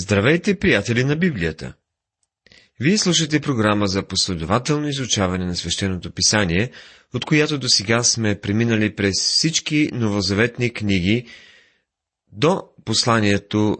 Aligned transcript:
Здравейте, 0.00 0.58
приятели 0.58 1.04
на 1.04 1.16
Библията! 1.16 1.74
Вие 2.80 2.98
слушате 2.98 3.40
програма 3.40 3.86
за 3.86 4.02
последователно 4.02 4.88
изучаване 4.88 5.44
на 5.44 5.56
свещеното 5.56 6.10
писание, 6.10 6.70
от 7.14 7.24
която 7.24 7.58
до 7.58 7.68
сега 7.68 8.02
сме 8.02 8.40
преминали 8.40 8.94
през 8.94 9.14
всички 9.22 9.90
новозаветни 9.92 10.72
книги 10.72 11.26
до 12.32 12.62
посланието 12.84 13.78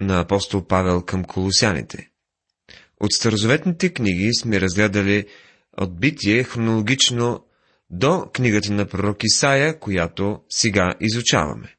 на 0.00 0.20
апостол 0.20 0.66
Павел 0.66 1.02
към 1.02 1.24
колосяните. 1.24 2.10
От 3.00 3.12
старозаветните 3.12 3.92
книги 3.92 4.34
сме 4.34 4.60
разгледали 4.60 5.26
от 5.76 6.00
битие 6.00 6.44
хронологично 6.44 7.44
до 7.90 8.26
книгата 8.32 8.72
на 8.72 8.86
пророк 8.86 9.16
Исаия, 9.24 9.78
която 9.78 10.40
сега 10.48 10.94
изучаваме. 11.00 11.77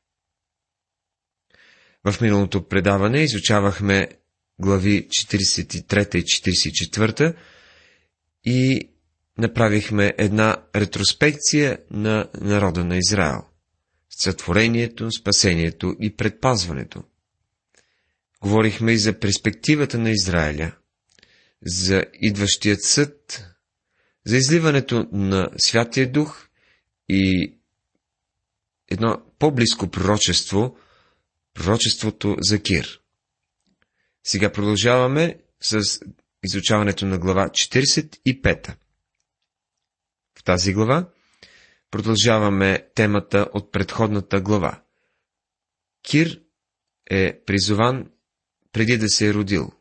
В 2.04 2.21
миналото 2.21 2.68
предаване 2.68 3.23
изучавахме 3.23 4.07
глави 4.59 5.07
43 5.07 6.15
и 6.15 6.24
44 6.24 7.36
и 8.43 8.89
направихме 9.37 10.14
една 10.18 10.57
ретроспекция 10.75 11.79
на 11.91 12.29
народа 12.41 12.86
на 12.86 12.97
Израел. 12.97 13.41
Сътворението, 14.10 15.11
спасението 15.11 15.96
и 16.00 16.15
предпазването. 16.15 17.04
Говорихме 18.41 18.91
и 18.91 18.97
за 18.97 19.19
перспективата 19.19 19.97
на 19.97 20.11
Израиля, 20.11 20.71
за 21.66 22.05
идващият 22.13 22.83
съд, 22.83 23.46
за 24.25 24.38
изливането 24.38 25.07
на 25.11 25.50
Святия 25.57 26.11
Дух 26.11 26.47
и 27.10 27.54
едно 28.91 29.21
по-близко 29.39 29.88
пророчество– 29.88 30.77
пророчеството 31.59 32.36
за 32.39 32.61
Кир. 32.61 33.02
Сега 34.23 34.52
продължаваме 34.52 35.39
с 35.61 35.99
изучаването 36.44 37.05
на 37.05 37.17
глава 37.17 37.49
45. 37.49 38.75
В 40.39 40.43
тази 40.43 40.73
глава 40.73 41.09
продължаваме 41.91 42.89
темата 42.95 43.47
от 43.53 43.71
предходната 43.71 44.41
глава. 44.41 44.81
Кир 46.03 46.41
е 47.09 47.41
призован 47.45 48.11
преди 48.71 48.97
да 48.97 49.09
се 49.09 49.27
е 49.27 49.33
родил. 49.33 49.71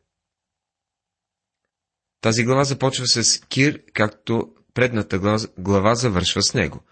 Тази 2.21 2.45
глава 2.45 2.65
започва 2.65 3.07
с 3.07 3.41
Кир, 3.41 3.83
както 3.93 4.55
предната 4.75 5.19
глава 5.59 5.95
завършва 5.95 6.43
с 6.43 6.55
него. 6.55 6.85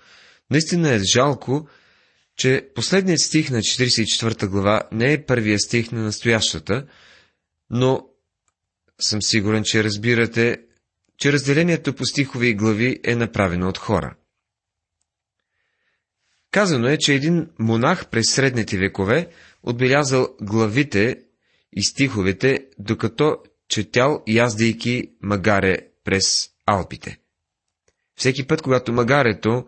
Наистина 0.50 0.90
е 0.90 0.98
жалко, 0.98 1.68
че 2.36 2.68
последният 2.74 3.20
стих 3.20 3.50
на 3.50 3.58
44 3.58 4.46
глава 4.46 4.82
не 4.92 5.12
е 5.12 5.24
първия 5.24 5.58
стих 5.58 5.92
на 5.92 6.02
настоящата, 6.02 6.86
но 7.70 8.08
съм 9.00 9.22
сигурен, 9.22 9.62
че 9.64 9.84
разбирате, 9.84 10.58
че 11.18 11.32
разделението 11.32 11.94
по 11.94 12.04
стихови 12.04 12.54
глави 12.54 13.00
е 13.04 13.16
направено 13.16 13.68
от 13.68 13.78
хора. 13.78 14.16
Казано 16.50 16.88
е, 16.88 16.98
че 16.98 17.14
един 17.14 17.50
монах 17.58 18.08
през 18.08 18.30
средните 18.30 18.78
векове 18.78 19.28
отбелязал 19.62 20.28
главите 20.40 21.20
и 21.72 21.84
стиховете, 21.84 22.66
докато 22.78 23.36
четял 23.68 24.22
яздейки 24.28 25.10
магаре 25.22 25.78
през 26.04 26.48
Алпите. 26.66 27.18
Всеки 28.16 28.46
път, 28.46 28.62
когато 28.62 28.92
магарето 28.92 29.66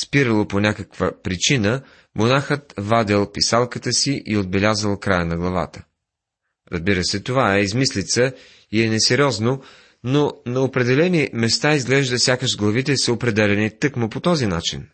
спирало 0.00 0.48
по 0.48 0.60
някаква 0.60 1.12
причина, 1.22 1.82
монахът 2.18 2.74
вадил 2.76 3.32
писалката 3.32 3.92
си 3.92 4.22
и 4.26 4.36
отбелязал 4.36 4.98
края 4.98 5.24
на 5.24 5.36
главата. 5.36 5.84
Разбира 6.72 7.04
се, 7.04 7.20
това 7.20 7.56
е 7.56 7.60
измислица 7.60 8.32
и 8.72 8.82
е 8.82 8.90
несериозно, 8.90 9.62
но 10.04 10.32
на 10.46 10.60
определени 10.60 11.28
места 11.32 11.74
изглежда 11.74 12.18
сякаш 12.18 12.56
главите 12.56 12.96
са 12.96 13.12
определени 13.12 13.78
тъкмо 13.78 14.08
по 14.08 14.20
този 14.20 14.46
начин. 14.46 14.88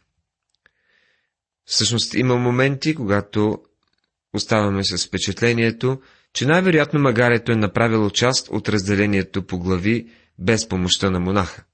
Всъщност 1.64 2.14
има 2.14 2.36
моменти, 2.36 2.94
когато 2.94 3.58
оставаме 4.34 4.84
с 4.84 5.06
впечатлението, 5.06 6.00
че 6.32 6.46
най-вероятно 6.46 7.00
магарето 7.00 7.52
е 7.52 7.56
направило 7.56 8.10
част 8.10 8.48
от 8.48 8.68
разделението 8.68 9.46
по 9.46 9.58
глави 9.58 10.10
без 10.38 10.68
помощта 10.68 11.10
на 11.10 11.20
монаха. 11.20 11.64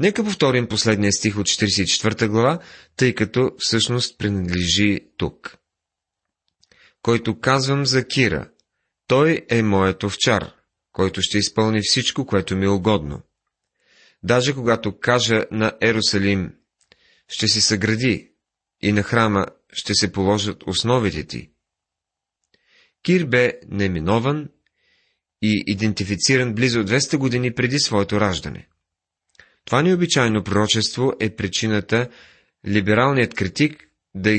Нека 0.00 0.24
повторим 0.24 0.68
последния 0.68 1.12
стих 1.12 1.36
от 1.38 1.46
44 1.46 2.28
глава, 2.28 2.58
тъй 2.96 3.14
като 3.14 3.50
всъщност 3.58 4.18
принадлежи 4.18 5.00
тук. 5.16 5.56
Който 7.02 7.40
казвам 7.40 7.86
за 7.86 8.06
Кира, 8.06 8.50
той 9.06 9.46
е 9.50 9.62
моят 9.62 10.02
овчар, 10.02 10.52
който 10.92 11.22
ще 11.22 11.38
изпълни 11.38 11.80
всичко, 11.82 12.26
което 12.26 12.56
ми 12.56 12.64
е 12.64 12.68
угодно. 12.68 13.22
Даже 14.22 14.54
когато 14.54 14.98
кажа 14.98 15.44
на 15.50 15.72
Ерусалим, 15.82 16.52
ще 17.28 17.48
се 17.48 17.60
съгради 17.60 18.32
и 18.82 18.92
на 18.92 19.02
храма 19.02 19.46
ще 19.72 19.94
се 19.94 20.12
положат 20.12 20.62
основите 20.66 21.26
ти. 21.26 21.50
Кир 23.02 23.24
бе 23.24 23.60
неминован 23.68 24.48
и 25.42 25.64
идентифициран 25.66 26.54
близо 26.54 26.78
200 26.84 27.16
години 27.16 27.54
преди 27.54 27.78
своето 27.78 28.20
раждане. 28.20 28.68
Това 29.66 29.82
необичайно 29.82 30.42
пророчество 30.42 31.12
е 31.20 31.30
причината 31.30 32.08
либералният 32.66 33.34
критик 33.34 33.88
да 34.14 34.38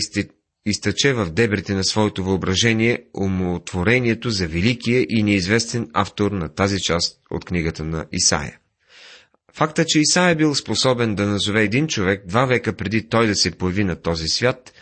изтъче 0.66 1.14
в 1.14 1.30
дебрите 1.32 1.74
на 1.74 1.84
своето 1.84 2.24
въображение 2.24 3.04
умотворението 3.14 4.30
за 4.30 4.48
великия 4.48 5.06
и 5.10 5.24
неизвестен 5.24 5.90
автор 5.94 6.32
на 6.32 6.54
тази 6.54 6.80
част 6.80 7.20
от 7.32 7.46
книгата 7.46 7.84
на 7.84 8.06
Исаия. 8.12 8.60
Факта, 9.54 9.86
че 9.88 10.00
Исаия 10.00 10.36
бил 10.36 10.56
способен 10.56 11.16
да 11.16 11.26
назове 11.26 11.64
един 11.64 11.88
човек 11.88 12.28
два 12.28 12.46
века 12.46 12.76
преди 12.76 13.10
той 13.10 13.28
да 13.28 13.36
се 13.36 13.52
появи 13.52 13.84
на 13.84 13.96
този 13.96 14.28
свят, 14.28 14.74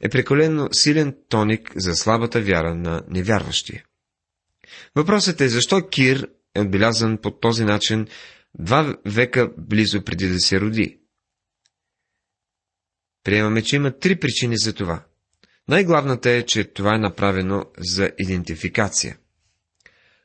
е 0.00 0.08
прекалено 0.08 0.68
силен 0.72 1.16
тоник 1.28 1.72
за 1.76 1.94
слабата 1.94 2.40
вяра 2.40 2.74
на 2.74 3.02
невярващия. 3.08 3.84
Въпросът 4.96 5.40
е 5.40 5.48
защо 5.48 5.88
Кир 5.88 6.28
е 6.54 6.60
отбелязан 6.60 7.18
по 7.22 7.30
този 7.30 7.64
начин 7.64 8.06
два 8.58 8.96
века 9.06 9.50
близо 9.58 10.04
преди 10.04 10.28
да 10.28 10.40
се 10.40 10.60
роди. 10.60 10.98
Приемаме, 13.24 13.62
че 13.62 13.76
има 13.76 13.98
три 13.98 14.20
причини 14.20 14.58
за 14.58 14.74
това. 14.74 15.04
Най-главната 15.68 16.30
е, 16.30 16.42
че 16.42 16.64
това 16.64 16.94
е 16.94 16.98
направено 16.98 17.64
за 17.78 18.10
идентификация. 18.18 19.18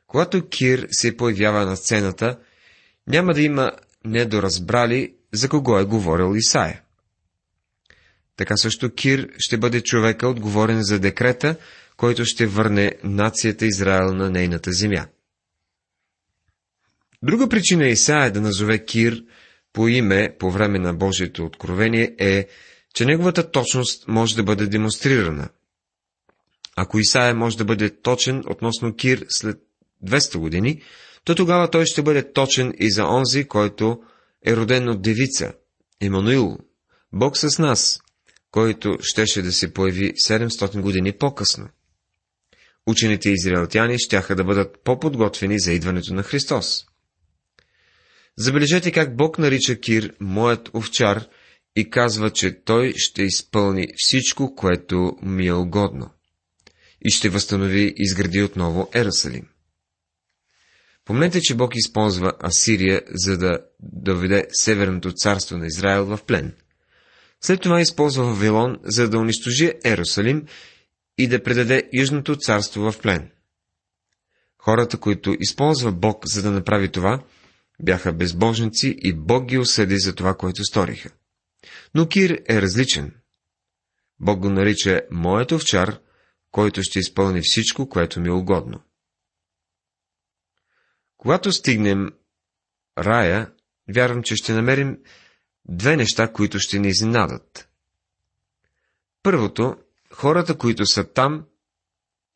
Когато 0.06 0.48
Кир 0.48 0.88
се 0.90 1.16
появява 1.16 1.66
на 1.66 1.76
сцената, 1.76 2.38
няма 3.06 3.34
да 3.34 3.42
има 3.42 3.72
недоразбрали 4.04 5.14
за 5.32 5.48
кого 5.48 5.78
е 5.78 5.84
говорил 5.84 6.36
Исаия. 6.36 6.82
Така 8.36 8.56
също 8.56 8.94
Кир 8.94 9.28
ще 9.38 9.58
бъде 9.58 9.80
човека 9.80 10.28
отговорен 10.28 10.82
за 10.82 11.00
декрета, 11.00 11.56
който 11.96 12.24
ще 12.24 12.46
върне 12.46 12.92
нацията 13.04 13.66
Израел 13.66 14.14
на 14.14 14.30
нейната 14.30 14.72
земя. 14.72 15.06
Друга 17.26 17.48
причина 17.48 17.88
Исаия 17.88 18.32
да 18.32 18.40
назове 18.40 18.84
Кир 18.84 19.22
по 19.72 19.88
име 19.88 20.36
по 20.38 20.50
време 20.50 20.78
на 20.78 20.94
Божието 20.94 21.44
откровение 21.44 22.14
е, 22.18 22.48
че 22.94 23.04
неговата 23.04 23.50
точност 23.50 24.08
може 24.08 24.36
да 24.36 24.42
бъде 24.42 24.66
демонстрирана. 24.66 25.48
Ако 26.76 26.98
Исаия 26.98 27.34
може 27.34 27.56
да 27.56 27.64
бъде 27.64 28.00
точен 28.00 28.44
относно 28.48 28.96
Кир 28.96 29.26
след 29.28 29.58
200 30.06 30.38
години, 30.38 30.82
то 31.24 31.34
тогава 31.34 31.70
той 31.70 31.86
ще 31.86 32.02
бъде 32.02 32.32
точен 32.32 32.74
и 32.78 32.90
за 32.90 33.04
онзи, 33.04 33.44
който 33.44 34.02
е 34.46 34.56
роден 34.56 34.88
от 34.88 35.02
девица, 35.02 35.52
Емануил, 36.00 36.58
Бог 37.12 37.36
с 37.36 37.58
нас, 37.58 38.00
който 38.50 38.96
щеше 39.00 39.42
да 39.42 39.52
се 39.52 39.72
появи 39.72 40.12
700 40.12 40.80
години 40.80 41.12
по-късно. 41.12 41.68
Учените 42.86 43.30
израелтяни 43.30 43.98
щяха 43.98 44.36
да 44.36 44.44
бъдат 44.44 44.78
по-подготвени 44.84 45.58
за 45.58 45.72
идването 45.72 46.14
на 46.14 46.22
Христос. 46.22 46.84
Забележете 48.38 48.92
как 48.92 49.16
Бог 49.16 49.38
нарича 49.38 49.80
Кир 49.80 50.14
моят 50.20 50.70
овчар 50.74 51.28
и 51.76 51.90
казва, 51.90 52.30
че 52.30 52.64
той 52.64 52.92
ще 52.96 53.22
изпълни 53.22 53.88
всичко, 53.96 54.54
което 54.54 55.16
ми 55.22 55.46
е 55.46 55.52
угодно 55.52 56.10
и 57.04 57.10
ще 57.10 57.28
възстанови 57.28 57.82
и 57.82 57.94
изгради 57.96 58.42
отново 58.42 58.90
Ерусалим. 58.94 59.48
Помнете, 61.04 61.40
че 61.40 61.54
Бог 61.54 61.72
използва 61.74 62.32
Асирия, 62.44 63.02
за 63.08 63.38
да 63.38 63.58
доведе 63.80 64.46
Северното 64.52 65.12
царство 65.12 65.58
на 65.58 65.66
Израел 65.66 66.04
в 66.04 66.18
плен. 66.26 66.54
След 67.40 67.60
това 67.60 67.80
използва 67.80 68.24
Вавилон, 68.24 68.78
за 68.84 69.10
да 69.10 69.18
унищожи 69.18 69.72
Ерусалим 69.84 70.46
и 71.18 71.28
да 71.28 71.42
предаде 71.42 71.88
Южното 71.92 72.36
царство 72.36 72.92
в 72.92 72.98
плен. 72.98 73.30
Хората, 74.58 74.98
които 74.98 75.36
използва 75.40 75.92
Бог, 75.92 76.26
за 76.26 76.42
да 76.42 76.50
направи 76.50 76.88
това, 76.88 77.22
бяха 77.82 78.12
безбожници 78.12 78.96
и 78.98 79.12
Бог 79.12 79.44
ги 79.44 79.58
осъди 79.58 79.98
за 79.98 80.14
това, 80.14 80.36
което 80.36 80.64
сториха. 80.64 81.10
Но 81.94 82.08
Кир 82.08 82.42
е 82.48 82.62
различен. 82.62 83.14
Бог 84.20 84.40
го 84.40 84.50
нарича 84.50 85.00
моят 85.10 85.52
овчар, 85.52 86.00
който 86.50 86.82
ще 86.82 86.98
изпълни 86.98 87.40
всичко, 87.42 87.88
което 87.88 88.20
ми 88.20 88.28
е 88.28 88.32
угодно. 88.32 88.80
Когато 91.16 91.52
стигнем 91.52 92.08
рая, 92.98 93.52
вярвам, 93.94 94.22
че 94.22 94.36
ще 94.36 94.52
намерим 94.52 94.98
две 95.68 95.96
неща, 95.96 96.32
които 96.32 96.58
ще 96.58 96.78
ни 96.78 96.88
изненадат. 96.88 97.68
Първото, 99.22 99.76
хората, 100.12 100.58
които 100.58 100.86
са 100.86 101.12
там 101.12 101.46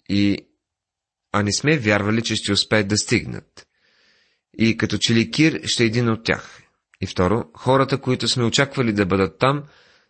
и 0.09 0.49
а 1.33 1.43
не 1.43 1.53
сме 1.53 1.79
вярвали, 1.79 2.23
че 2.23 2.37
ще 2.37 2.53
успеят 2.53 2.89
да 2.89 2.97
стигнат. 2.99 3.68
И 4.59 4.77
като 4.77 4.99
че 4.99 5.15
ли 5.15 5.31
Кир 5.31 5.61
ще 5.65 5.83
е 5.83 5.87
един 5.87 6.09
от 6.09 6.25
тях. 6.25 6.63
И 7.01 7.07
второ, 7.07 7.45
хората, 7.55 8.01
които 8.01 8.29
сме 8.29 8.45
очаквали 8.45 8.93
да 8.93 9.07
бъдат 9.07 9.39
там, 9.39 9.65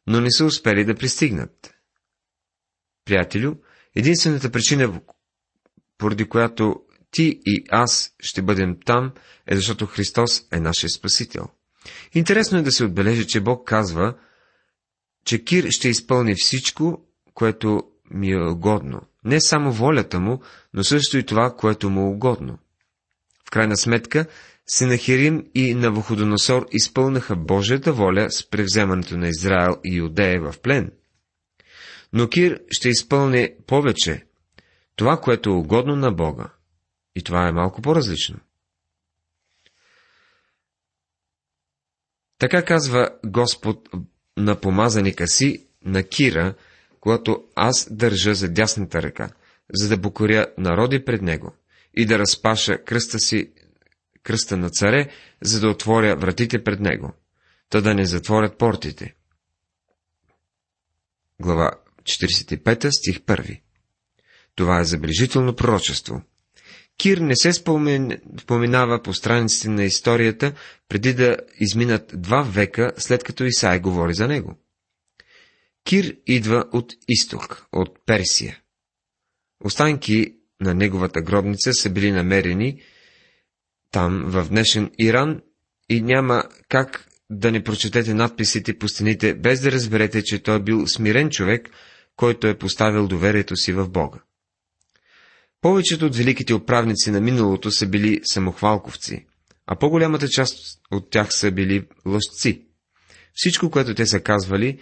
но 0.06 0.20
не 0.20 0.30
са 0.30 0.44
успели 0.44 0.84
да 0.84 0.94
пристигнат. 0.94 1.74
Приятелю, 3.04 3.54
единствената 3.94 4.50
причина, 4.50 5.00
поради 5.98 6.24
която 6.24 6.82
ти 7.10 7.40
и 7.46 7.64
аз 7.70 8.14
ще 8.20 8.42
бъдем 8.42 8.76
там, 8.84 9.12
е 9.46 9.56
защото 9.56 9.86
Христос 9.86 10.42
е 10.52 10.60
нашия 10.60 10.90
Спасител. 10.90 11.48
Интересно 12.14 12.58
е 12.58 12.62
да 12.62 12.72
се 12.72 12.84
отбележи, 12.84 13.26
че 13.26 13.40
Бог 13.40 13.68
казва, 13.68 14.14
че 15.24 15.44
Кир 15.44 15.70
ще 15.70 15.88
изпълни 15.88 16.34
всичко, 16.34 17.04
което 17.34 17.82
ми 18.10 18.30
е 18.30 18.42
угодно. 18.42 19.00
Не 19.24 19.40
само 19.40 19.72
волята 19.72 20.20
му, 20.20 20.42
но 20.74 20.84
също 20.84 21.18
и 21.18 21.26
това, 21.26 21.54
което 21.56 21.90
му 21.90 22.00
е 22.00 22.14
угодно. 22.14 22.58
В 23.48 23.50
крайна 23.50 23.76
сметка, 23.76 24.26
Сенахирим 24.66 25.46
и 25.54 25.74
Навуходоносор 25.74 26.66
изпълнаха 26.72 27.36
Божията 27.36 27.92
воля 27.92 28.30
с 28.30 28.50
превземането 28.50 29.16
на 29.16 29.28
Израел 29.28 29.76
и 29.84 29.96
Юдея 29.96 30.40
в 30.40 30.60
плен. 30.60 30.92
Но 32.12 32.28
Кир 32.28 32.60
ще 32.70 32.88
изпълни 32.88 33.50
повече 33.66 34.24
това, 34.96 35.20
което 35.20 35.50
е 35.50 35.52
угодно 35.52 35.96
на 35.96 36.12
Бога. 36.12 36.50
И 37.16 37.22
това 37.22 37.48
е 37.48 37.52
малко 37.52 37.82
по-различно. 37.82 38.38
Така 42.38 42.64
казва 42.64 43.10
Господ 43.26 43.88
на 44.36 44.60
помазаника 44.60 45.28
си, 45.28 45.66
на 45.84 46.02
Кира, 46.02 46.54
когато 47.00 47.44
аз 47.54 47.88
държа 47.90 48.34
за 48.34 48.48
дясната 48.48 49.02
ръка, 49.02 49.30
за 49.74 49.88
да 49.88 50.02
покоря 50.02 50.46
народи 50.58 51.04
пред 51.04 51.22
него 51.22 51.54
и 51.98 52.06
да 52.06 52.18
разпаша 52.18 52.84
кръста 52.84 53.18
си, 53.18 53.52
кръста 54.22 54.56
на 54.56 54.70
царе, 54.70 55.10
за 55.42 55.60
да 55.60 55.68
отворя 55.68 56.16
вратите 56.16 56.64
пред 56.64 56.80
него, 56.80 57.12
та 57.70 57.80
да 57.80 57.94
не 57.94 58.04
затворят 58.04 58.58
портите. 58.58 59.14
Глава 61.40 61.70
45, 62.02 62.90
стих 62.90 63.18
1 63.18 63.60
Това 64.54 64.80
е 64.80 64.84
забележително 64.84 65.56
пророчество. 65.56 66.22
Кир 66.98 67.18
не 67.18 67.36
се 67.36 67.52
споменава 67.52 69.02
по 69.02 69.14
страниците 69.14 69.68
на 69.68 69.84
историята, 69.84 70.52
преди 70.88 71.14
да 71.14 71.36
изминат 71.60 72.12
два 72.14 72.42
века, 72.42 72.92
след 72.98 73.24
като 73.24 73.44
Исай 73.44 73.80
говори 73.80 74.14
за 74.14 74.28
него. 74.28 74.58
Кир 75.84 76.16
идва 76.26 76.64
от 76.72 76.92
изток, 77.08 77.66
от 77.72 77.98
Персия. 78.06 78.60
Останки 79.64 80.37
на 80.60 80.74
неговата 80.74 81.22
гробница 81.22 81.72
са 81.72 81.90
били 81.90 82.12
намерени 82.12 82.82
там, 83.90 84.24
в 84.26 84.48
днешен 84.48 84.90
Иран, 84.98 85.40
и 85.88 86.00
няма 86.00 86.44
как 86.68 87.08
да 87.30 87.52
не 87.52 87.64
прочетете 87.64 88.14
надписите 88.14 88.78
по 88.78 88.88
стените, 88.88 89.34
без 89.34 89.60
да 89.60 89.72
разберете, 89.72 90.22
че 90.22 90.42
той 90.42 90.56
е 90.56 90.62
бил 90.62 90.86
смирен 90.86 91.30
човек, 91.30 91.70
който 92.16 92.46
е 92.46 92.58
поставил 92.58 93.08
доверието 93.08 93.56
си 93.56 93.72
в 93.72 93.88
Бога. 93.88 94.18
Повечето 95.60 96.06
от 96.06 96.16
великите 96.16 96.54
управници 96.54 97.10
на 97.10 97.20
миналото 97.20 97.70
са 97.70 97.86
били 97.86 98.20
самохвалковци, 98.24 99.26
а 99.66 99.76
по-голямата 99.76 100.28
част 100.28 100.80
от 100.90 101.10
тях 101.10 101.28
са 101.30 101.50
били 101.50 101.86
лъжци. 102.06 102.66
Всичко, 103.34 103.70
което 103.70 103.94
те 103.94 104.06
са 104.06 104.20
казвали, 104.20 104.80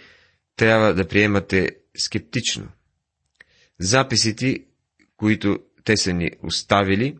трябва 0.55 0.93
да 0.93 1.07
приемате 1.07 1.69
скептично. 1.97 2.67
Записите, 3.79 4.59
които 5.17 5.59
те 5.87 5.97
са 5.97 6.13
ни 6.13 6.31
оставили, 6.43 7.17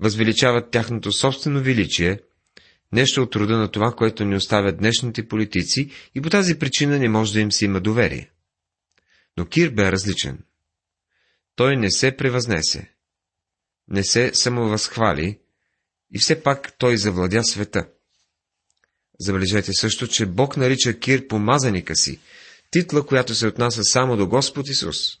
възвеличават 0.00 0.70
тяхното 0.70 1.12
собствено 1.12 1.62
величие, 1.62 2.20
нещо 2.92 3.22
от 3.22 3.36
рода 3.36 3.58
на 3.58 3.70
това, 3.70 3.92
което 3.92 4.24
ни 4.24 4.36
оставят 4.36 4.78
днешните 4.78 5.28
политици 5.28 5.90
и 6.14 6.20
по 6.20 6.30
тази 6.30 6.58
причина 6.58 6.98
не 6.98 7.08
може 7.08 7.32
да 7.32 7.40
им 7.40 7.52
се 7.52 7.64
има 7.64 7.80
доверие. 7.80 8.30
Но 9.36 9.46
Кир 9.46 9.70
бе 9.70 9.92
различен. 9.92 10.38
Той 11.56 11.76
не 11.76 11.90
се 11.90 12.16
превъзнесе, 12.16 12.90
не 13.88 14.04
се 14.04 14.30
самовъзхвали 14.34 15.38
и 16.14 16.18
все 16.18 16.42
пак 16.42 16.78
той 16.78 16.96
завладя 16.96 17.44
света. 17.44 17.88
Забележете 19.20 19.72
също, 19.72 20.06
че 20.06 20.26
Бог 20.26 20.56
нарича 20.56 20.98
Кир 20.98 21.26
помазаника 21.26 21.96
си, 21.96 22.20
титла, 22.70 23.06
която 23.06 23.34
се 23.34 23.46
отнася 23.46 23.84
само 23.84 24.16
до 24.16 24.26
Господ 24.26 24.68
Исус. 24.68 25.19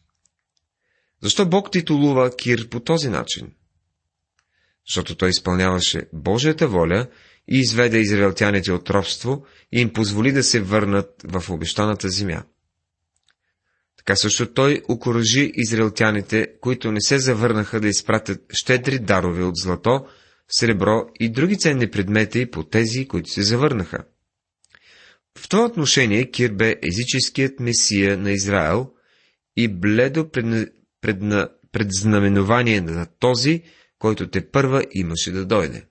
Защо 1.22 1.46
Бог 1.46 1.70
титулува 1.70 2.36
Кир 2.36 2.68
по 2.68 2.80
този 2.80 3.08
начин? 3.08 3.52
Защото 4.88 5.14
той 5.14 5.28
изпълняваше 5.28 6.08
Божията 6.12 6.68
воля 6.68 7.06
и 7.48 7.58
изведе 7.58 7.98
израелтяните 7.98 8.72
от 8.72 8.90
робство 8.90 9.44
и 9.72 9.80
им 9.80 9.92
позволи 9.92 10.32
да 10.32 10.42
се 10.42 10.60
върнат 10.60 11.10
в 11.24 11.50
обещаната 11.50 12.08
земя. 12.08 12.42
Така 13.96 14.16
също 14.16 14.52
той 14.52 14.82
окоръжи 14.88 15.52
израелтяните, 15.54 16.46
които 16.60 16.92
не 16.92 17.00
се 17.00 17.18
завърнаха 17.18 17.80
да 17.80 17.88
изпратят 17.88 18.40
щедри 18.50 18.98
дарове 18.98 19.44
от 19.44 19.56
злато, 19.56 20.06
сребро 20.48 21.06
и 21.20 21.28
други 21.28 21.58
ценни 21.58 21.90
предмети 21.90 22.50
по 22.50 22.62
тези, 22.62 23.08
които 23.08 23.30
се 23.30 23.42
завърнаха. 23.42 24.04
В 25.38 25.48
това 25.48 25.64
отношение 25.64 26.30
Кир 26.30 26.52
бе 26.52 26.76
езическият 26.82 27.60
месия 27.60 28.18
на 28.18 28.32
Израел 28.32 28.90
и 29.56 29.68
бледо 29.68 30.30
пред, 31.00 31.20
пред, 31.20 31.50
предзнаменование 31.72 32.80
на 32.80 33.06
този, 33.18 33.62
който 33.98 34.30
те 34.30 34.50
първа 34.50 34.84
имаше 34.90 35.32
да 35.32 35.46
дойде. 35.46 35.86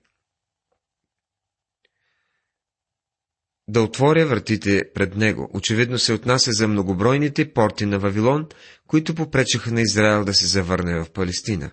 Да 3.68 3.82
отворя 3.82 4.26
вратите 4.26 4.84
пред 4.94 5.16
него, 5.16 5.50
очевидно 5.54 5.98
се 5.98 6.12
отнася 6.12 6.52
за 6.52 6.68
многобройните 6.68 7.52
порти 7.52 7.86
на 7.86 7.98
Вавилон, 7.98 8.46
които 8.86 9.14
попречаха 9.14 9.72
на 9.72 9.80
Израел 9.80 10.24
да 10.24 10.34
се 10.34 10.46
завърне 10.46 11.04
в 11.04 11.10
Палестина. 11.10 11.70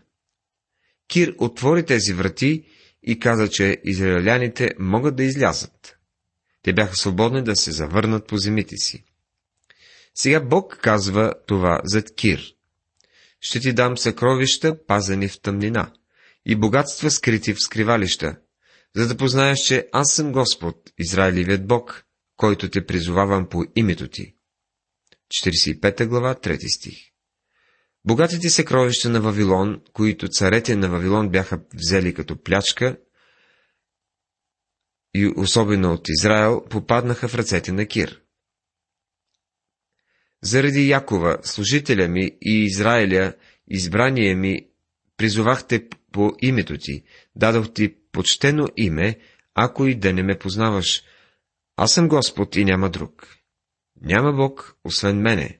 Кир 1.08 1.36
отвори 1.38 1.86
тези 1.86 2.14
врати 2.14 2.66
и 3.04 3.20
каза, 3.20 3.50
че 3.50 3.78
израеляните 3.84 4.72
могат 4.80 5.16
да 5.16 5.24
излязат. 5.24 5.98
Те 6.62 6.74
бяха 6.74 6.96
свободни 6.96 7.44
да 7.44 7.56
се 7.56 7.72
завърнат 7.72 8.28
по 8.28 8.38
земите 8.38 8.78
си. 8.78 9.04
Сега 10.16 10.40
Бог 10.40 10.80
казва 10.82 11.34
това 11.48 11.82
зад 11.84 12.16
Кир. 12.16 12.57
Ще 13.48 13.60
ти 13.60 13.74
дам 13.74 13.98
съкровища, 13.98 14.86
пазани 14.86 15.28
в 15.28 15.42
тъмнина, 15.42 15.92
и 16.46 16.56
богатства 16.56 17.12
скрити 17.12 17.54
в 17.54 17.62
скривалища, 17.62 18.38
за 18.96 19.08
да 19.08 19.18
познаеш, 19.18 19.60
че 19.60 19.88
аз 19.94 20.14
съм 20.14 20.32
Господ, 20.32 20.76
Израилевият 21.00 21.68
Бог, 21.68 22.06
който 22.38 22.70
те 22.70 22.86
призовавам 22.86 23.50
по 23.50 23.66
името 23.76 24.08
ти. 24.08 24.36
45 25.44 26.06
глава, 26.06 26.36
3 26.36 26.76
стих 26.76 26.98
Богатите 28.06 28.50
съкровища 28.50 29.10
на 29.10 29.22
Вавилон, 29.22 29.82
които 29.94 30.28
царете 30.28 30.76
на 30.76 30.90
Вавилон 30.90 31.30
бяха 31.30 31.60
взели 31.74 32.14
като 32.14 32.44
плячка, 32.44 32.98
и 35.14 35.34
особено 35.38 35.94
от 35.94 36.10
Израел, 36.10 36.64
попаднаха 36.70 37.28
в 37.28 37.36
ръцете 37.36 37.72
на 37.72 37.86
Кир. 37.86 38.22
Заради 40.44 40.88
Якова, 40.88 41.38
служителя 41.44 42.08
ми 42.08 42.32
и 42.42 42.64
Израиля, 42.64 43.34
избрание 43.68 44.36
ми, 44.36 44.68
призовахте 45.18 45.88
по 46.12 46.32
името 46.42 46.78
ти, 46.78 47.04
дадох 47.36 47.74
ти 47.74 47.96
почтено 48.12 48.68
име, 48.78 49.20
ако 49.56 49.88
и 49.88 49.96
да 49.96 50.14
не 50.14 50.24
ме 50.24 50.40
познаваш. 50.40 51.04
Аз 51.78 51.94
съм 51.94 52.08
Господ 52.08 52.56
и 52.56 52.66
няма 52.66 52.90
друг. 52.90 53.28
Няма 54.02 54.34
Бог, 54.34 54.76
освен 54.84 55.22
мене. 55.22 55.60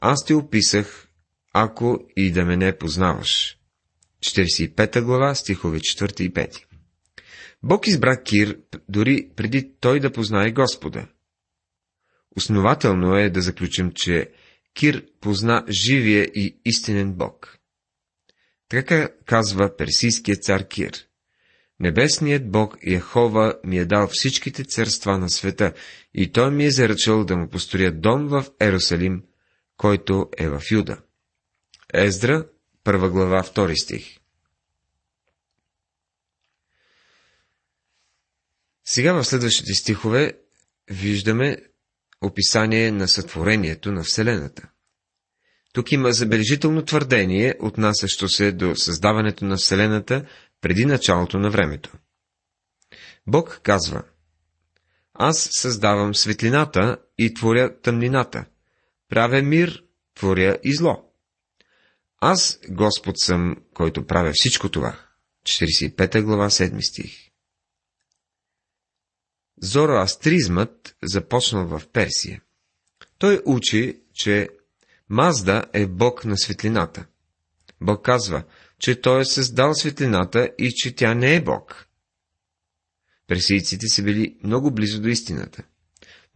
Аз 0.00 0.24
ти 0.24 0.34
описах, 0.34 1.08
ако 1.52 1.98
и 2.16 2.32
да 2.32 2.44
ме 2.44 2.56
не 2.56 2.78
познаваш. 2.78 3.58
45 4.20 5.02
глава, 5.02 5.34
стихове 5.34 5.78
4 5.78 6.20
и 6.20 6.32
5 6.32 6.64
Бог 7.62 7.86
избра 7.86 8.22
Кир 8.22 8.58
дори 8.88 9.30
преди 9.36 9.72
той 9.80 10.00
да 10.00 10.12
познае 10.12 10.50
Господа. 10.50 11.06
Основателно 12.38 13.16
е 13.16 13.30
да 13.30 13.42
заключим, 13.42 13.92
че 13.94 14.30
Кир 14.74 15.06
позна 15.20 15.64
живия 15.68 16.24
и 16.24 16.60
истинен 16.64 17.12
Бог. 17.12 17.58
Така 18.68 19.08
казва 19.24 19.76
персийският 19.76 20.42
цар 20.42 20.68
Кир. 20.68 20.92
Небесният 21.80 22.50
Бог 22.50 22.76
Яхова 22.86 23.60
ми 23.64 23.78
е 23.78 23.84
дал 23.84 24.08
всичките 24.12 24.64
царства 24.64 25.18
на 25.18 25.30
света 25.30 25.72
и 26.14 26.32
той 26.32 26.50
ми 26.50 26.64
е 26.64 26.70
заръчал 26.70 27.24
да 27.24 27.36
му 27.36 27.48
построя 27.48 27.92
дом 27.92 28.28
в 28.28 28.44
Ерусалим, 28.60 29.22
който 29.76 30.28
е 30.38 30.48
в 30.48 30.62
Юда. 30.70 30.98
Ездра, 31.94 32.46
първа 32.84 33.10
глава, 33.10 33.42
втори 33.42 33.76
стих. 33.76 34.16
Сега 38.84 39.12
в 39.12 39.24
следващите 39.24 39.74
стихове 39.74 40.32
виждаме 40.90 41.58
описание 42.20 42.90
на 42.90 43.08
сътворението 43.08 43.92
на 43.92 44.02
Вселената. 44.02 44.68
Тук 45.72 45.92
има 45.92 46.12
забележително 46.12 46.84
твърдение, 46.84 47.54
отнасящо 47.60 48.28
се 48.28 48.52
до 48.52 48.76
създаването 48.76 49.44
на 49.44 49.56
Вселената 49.56 50.26
преди 50.60 50.84
началото 50.84 51.38
на 51.38 51.50
времето. 51.50 51.92
Бог 53.26 53.60
казва, 53.62 54.02
Аз 55.14 55.48
създавам 55.52 56.14
светлината 56.14 56.96
и 57.18 57.34
творя 57.34 57.80
тъмнината, 57.80 58.44
правя 59.08 59.42
мир, 59.42 59.84
творя 60.14 60.58
и 60.64 60.74
зло. 60.74 61.04
Аз 62.20 62.60
Господ 62.68 63.18
съм, 63.18 63.56
който 63.74 64.06
правя 64.06 64.32
всичко 64.34 64.68
това. 64.68 65.00
45 65.42 66.22
глава, 66.22 66.50
7 66.50 66.80
стих. 66.90 67.27
Зороастризмът 69.62 70.96
започнал 71.02 71.66
в 71.66 71.82
Персия. 71.92 72.42
Той 73.18 73.42
учи, 73.44 74.00
че 74.14 74.48
Мазда 75.08 75.64
е 75.72 75.86
бог 75.86 76.24
на 76.24 76.38
светлината. 76.38 77.06
Бог 77.80 78.04
казва, 78.04 78.44
че 78.78 79.00
той 79.00 79.20
е 79.20 79.24
създал 79.24 79.74
светлината 79.74 80.50
и 80.58 80.70
че 80.70 80.96
тя 80.96 81.14
не 81.14 81.34
е 81.34 81.40
бог. 81.40 81.86
Персийците 83.26 83.86
са 83.88 84.02
били 84.02 84.36
много 84.44 84.70
близо 84.70 85.00
до 85.00 85.08
истината. 85.08 85.62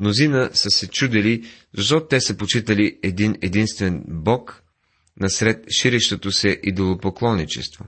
Мнозина 0.00 0.50
са 0.54 0.70
се 0.70 0.88
чудили, 0.88 1.50
защо 1.76 2.06
те 2.06 2.20
са 2.20 2.36
почитали 2.36 2.98
един 3.02 3.36
единствен 3.42 4.04
бог 4.08 4.62
насред 5.20 5.64
ширещото 5.70 6.32
се 6.32 6.60
идолопоклонничество. 6.62 7.84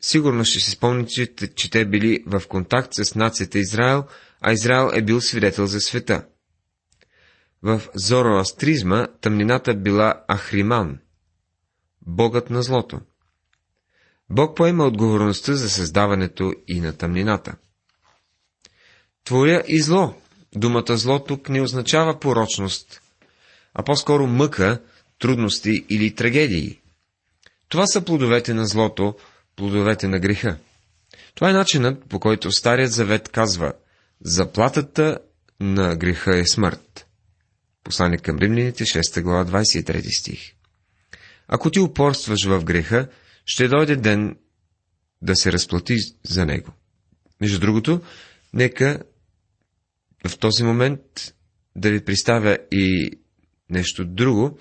Сигурно 0.00 0.44
ще 0.44 0.60
си 0.60 0.70
спомните, 0.70 1.54
че 1.54 1.70
те 1.70 1.84
били 1.84 2.24
в 2.26 2.42
контакт 2.48 2.90
с 2.92 3.14
нацията 3.14 3.58
Израел, 3.58 4.04
а 4.40 4.52
Израел 4.52 4.90
е 4.94 5.02
бил 5.02 5.20
свидетел 5.20 5.66
за 5.66 5.80
света. 5.80 6.26
В 7.62 7.82
зороастризма 7.94 9.06
тъмнината 9.20 9.74
била 9.74 10.24
Ахриман, 10.36 10.98
богът 12.06 12.50
на 12.50 12.62
злото. 12.62 13.00
Бог 14.30 14.56
поема 14.56 14.86
отговорността 14.86 15.54
за 15.54 15.70
създаването 15.70 16.52
и 16.68 16.80
на 16.80 16.96
тъмнината. 16.96 17.56
Творя 19.24 19.62
и 19.68 19.82
зло. 19.82 20.14
Думата 20.54 20.96
зло 20.96 21.24
тук 21.24 21.48
не 21.48 21.60
означава 21.60 22.20
порочност, 22.20 23.00
а 23.74 23.82
по-скоро 23.82 24.26
мъка, 24.26 24.82
трудности 25.18 25.84
или 25.88 26.14
трагедии. 26.14 26.80
Това 27.68 27.86
са 27.86 28.04
плодовете 28.04 28.54
на 28.54 28.66
злото, 28.66 29.14
плодовете 29.58 30.08
на 30.08 30.18
греха. 30.18 30.56
Това 31.34 31.50
е 31.50 31.52
начинът, 31.52 32.04
по 32.08 32.20
който 32.20 32.52
Старият 32.52 32.92
завет 32.92 33.28
казва 33.28 33.72
Заплатата 34.20 35.18
на 35.60 35.96
греха 35.96 36.38
е 36.38 36.46
смърт. 36.46 37.06
Послание 37.84 38.18
към 38.18 38.38
римляните, 38.38 38.84
6 38.84 39.22
глава, 39.22 39.62
23 39.62 40.18
стих. 40.18 40.52
Ако 41.48 41.70
ти 41.70 41.80
упорстваш 41.80 42.44
в 42.44 42.64
греха, 42.64 43.08
ще 43.44 43.68
дойде 43.68 43.96
ден 43.96 44.36
да 45.22 45.36
се 45.36 45.52
разплати 45.52 45.96
за 46.22 46.46
него. 46.46 46.72
Между 47.40 47.60
другото, 47.60 48.00
нека 48.52 49.02
в 50.28 50.38
този 50.38 50.64
момент 50.64 51.00
да 51.76 51.90
ви 51.90 52.04
представя 52.04 52.58
и 52.72 53.10
нещо 53.70 54.04
друго, 54.04 54.58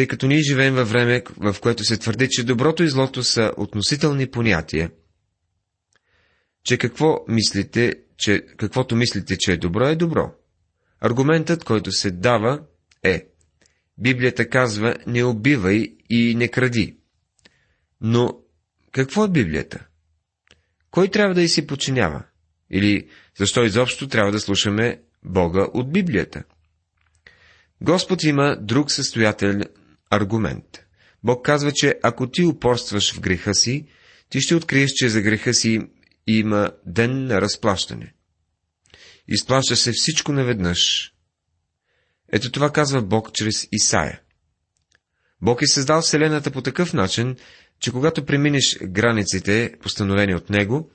тъй 0.00 0.06
като 0.06 0.26
ние 0.26 0.42
живеем 0.42 0.74
във 0.74 0.90
време, 0.90 1.22
в 1.36 1.56
което 1.60 1.84
се 1.84 1.96
твърди, 1.96 2.28
че 2.30 2.44
доброто 2.44 2.82
и 2.82 2.88
злото 2.88 3.24
са 3.24 3.52
относителни 3.56 4.30
понятия, 4.30 4.90
че 6.64 6.78
какво 6.78 7.24
мислите, 7.28 7.94
че 8.16 8.46
каквото 8.56 8.96
мислите, 8.96 9.36
че 9.38 9.52
е 9.52 9.56
добро, 9.56 9.86
е 9.86 9.96
добро. 9.96 10.32
Аргументът, 11.00 11.64
който 11.64 11.92
се 11.92 12.10
дава, 12.10 12.62
е 13.02 13.26
Библията 13.98 14.48
казва 14.48 14.96
не 15.06 15.24
убивай 15.24 15.96
и 16.10 16.34
не 16.34 16.48
кради. 16.48 16.96
Но 18.00 18.38
какво 18.92 19.24
е 19.24 19.30
Библията? 19.30 19.86
Кой 20.90 21.08
трябва 21.08 21.34
да 21.34 21.42
й 21.42 21.48
се 21.48 21.66
подчинява? 21.66 22.24
Или 22.70 23.08
защо 23.38 23.64
изобщо 23.64 24.08
трябва 24.08 24.32
да 24.32 24.40
слушаме 24.40 25.00
Бога 25.24 25.66
от 25.74 25.92
Библията? 25.92 26.42
Господ 27.80 28.22
има 28.22 28.56
друг 28.60 28.90
състоятелен 28.90 29.64
аргумент. 30.10 30.84
Бог 31.24 31.44
казва, 31.44 31.72
че 31.72 31.98
ако 32.02 32.30
ти 32.30 32.44
упорстваш 32.44 33.14
в 33.14 33.20
греха 33.20 33.54
си, 33.54 33.86
ти 34.28 34.40
ще 34.40 34.54
откриеш, 34.54 34.90
че 34.90 35.08
за 35.08 35.20
греха 35.20 35.54
си 35.54 35.80
има 36.26 36.70
ден 36.86 37.26
на 37.26 37.40
разплащане. 37.40 38.14
Изплаща 39.28 39.76
се 39.76 39.92
всичко 39.92 40.32
наведнъж. 40.32 41.12
Ето 42.32 42.52
това 42.52 42.72
казва 42.72 43.02
Бог 43.02 43.32
чрез 43.32 43.68
Исаия. 43.72 44.20
Бог 45.42 45.62
е 45.62 45.66
създал 45.66 46.02
Вселената 46.02 46.50
по 46.50 46.62
такъв 46.62 46.92
начин, 46.92 47.36
че 47.80 47.92
когато 47.92 48.26
преминеш 48.26 48.78
границите, 48.82 49.74
постановени 49.82 50.34
от 50.34 50.50
Него, 50.50 50.90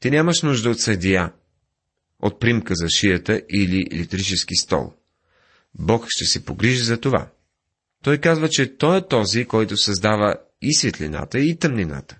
ти 0.00 0.10
нямаш 0.10 0.42
нужда 0.42 0.70
от 0.70 0.80
съдия, 0.80 1.32
от 2.20 2.40
примка 2.40 2.74
за 2.74 2.88
шията 2.88 3.42
или 3.50 3.86
електрически 3.92 4.56
стол. 4.56 4.92
Бог 5.74 6.06
ще 6.08 6.24
се 6.24 6.44
погрижи 6.44 6.82
за 6.82 7.00
това. 7.00 7.30
Той 8.04 8.18
казва, 8.18 8.48
че 8.48 8.76
Той 8.76 8.98
е 8.98 9.06
този, 9.08 9.44
който 9.44 9.76
създава 9.76 10.34
и 10.62 10.74
светлината, 10.74 11.38
и 11.38 11.58
тъмнината. 11.58 12.18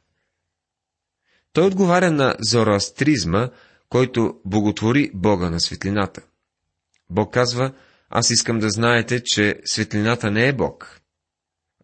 Той 1.52 1.66
отговаря 1.66 2.10
на 2.10 2.36
зороастризма, 2.40 3.50
който 3.88 4.40
боготвори 4.44 5.10
Бога 5.14 5.50
на 5.50 5.60
светлината. 5.60 6.22
Бог 7.10 7.34
казва, 7.34 7.72
аз 8.10 8.30
искам 8.30 8.58
да 8.58 8.70
знаете, 8.70 9.22
че 9.24 9.60
светлината 9.64 10.30
не 10.30 10.48
е 10.48 10.52
Бог. 10.52 11.00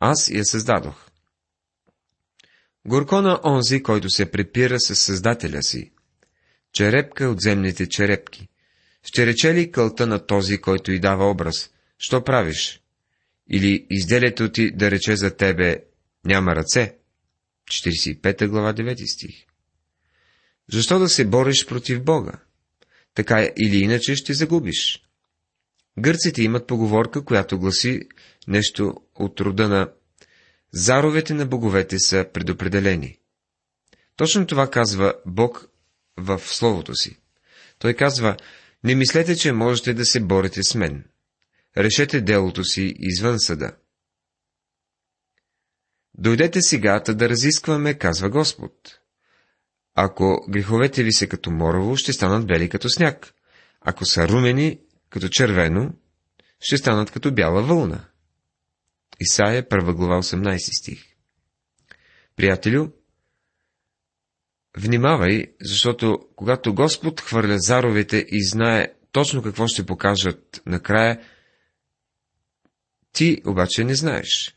Аз 0.00 0.30
я 0.30 0.44
създадох. 0.44 1.06
Горко 2.86 3.20
на 3.20 3.40
онзи, 3.44 3.82
който 3.82 4.10
се 4.10 4.30
препира 4.30 4.80
с 4.80 4.94
Създателя 4.94 5.62
си. 5.62 5.92
Черепка 6.72 7.28
от 7.28 7.40
земните 7.40 7.88
черепки. 7.88 8.48
Ще 9.02 9.26
рече 9.26 9.54
ли 9.54 9.72
кълта 9.72 10.06
на 10.06 10.26
този, 10.26 10.58
който 10.58 10.92
й 10.92 10.98
дава 10.98 11.30
образ? 11.30 11.70
Що 11.98 12.24
правиш? 12.24 12.82
Или 13.50 13.86
изделието 13.90 14.52
ти 14.52 14.70
да 14.70 14.90
рече 14.90 15.16
за 15.16 15.36
тебе 15.36 15.82
няма 16.24 16.56
ръце? 16.56 16.96
45 17.70 18.46
глава 18.46 18.74
9 18.74 19.14
стих. 19.14 19.46
Защо 20.72 20.98
да 20.98 21.08
се 21.08 21.24
бориш 21.24 21.66
против 21.66 22.04
Бога? 22.04 22.32
Така 23.14 23.48
или 23.56 23.76
иначе 23.76 24.16
ще 24.16 24.34
загубиш. 24.34 25.02
Гърците 25.98 26.42
имат 26.42 26.66
поговорка, 26.66 27.24
която 27.24 27.58
гласи 27.58 28.00
нещо 28.48 28.94
от 29.14 29.40
рода 29.40 29.68
на 29.68 29.90
Заровете 30.72 31.34
на 31.34 31.46
боговете 31.46 31.98
са 31.98 32.26
предопределени. 32.32 33.18
Точно 34.16 34.46
това 34.46 34.70
казва 34.70 35.14
Бог 35.26 35.68
в 36.16 36.38
Словото 36.38 36.94
си. 36.94 37.18
Той 37.78 37.94
казва, 37.94 38.36
не 38.84 38.94
мислете, 38.94 39.36
че 39.36 39.52
можете 39.52 39.94
да 39.94 40.04
се 40.04 40.20
борите 40.20 40.62
с 40.62 40.74
мен. 40.74 41.04
Решете 41.76 42.20
делото 42.20 42.64
си 42.64 42.94
извън 42.98 43.40
съда. 43.40 43.76
Дойдете 46.14 46.62
сега, 46.62 47.00
да 47.00 47.28
разискваме, 47.28 47.94
казва 47.94 48.30
Господ. 48.30 49.00
Ако 49.94 50.46
греховете 50.48 51.02
ви 51.02 51.12
са 51.12 51.26
като 51.26 51.50
морово, 51.50 51.96
ще 51.96 52.12
станат 52.12 52.46
бели 52.46 52.68
като 52.68 52.88
сняг. 52.88 53.34
Ако 53.80 54.04
са 54.04 54.28
румени, 54.28 54.80
като 55.10 55.28
червено, 55.28 55.94
ще 56.60 56.76
станат 56.76 57.10
като 57.10 57.34
бяла 57.34 57.62
вълна. 57.62 58.04
Исаия, 59.20 59.68
1 59.68 59.94
глава, 59.94 60.22
18 60.22 60.80
стих. 60.80 61.04
Приятелю, 62.36 62.88
внимавай, 64.78 65.44
защото 65.60 66.18
когато 66.36 66.74
Господ 66.74 67.20
хвърля 67.20 67.58
заровете 67.58 68.26
и 68.28 68.44
знае 68.44 68.92
точно 69.12 69.42
какво 69.42 69.66
ще 69.66 69.86
покажат 69.86 70.62
накрая, 70.66 71.20
ти 73.16 73.42
обаче 73.46 73.84
не 73.84 73.94
знаеш. 73.94 74.56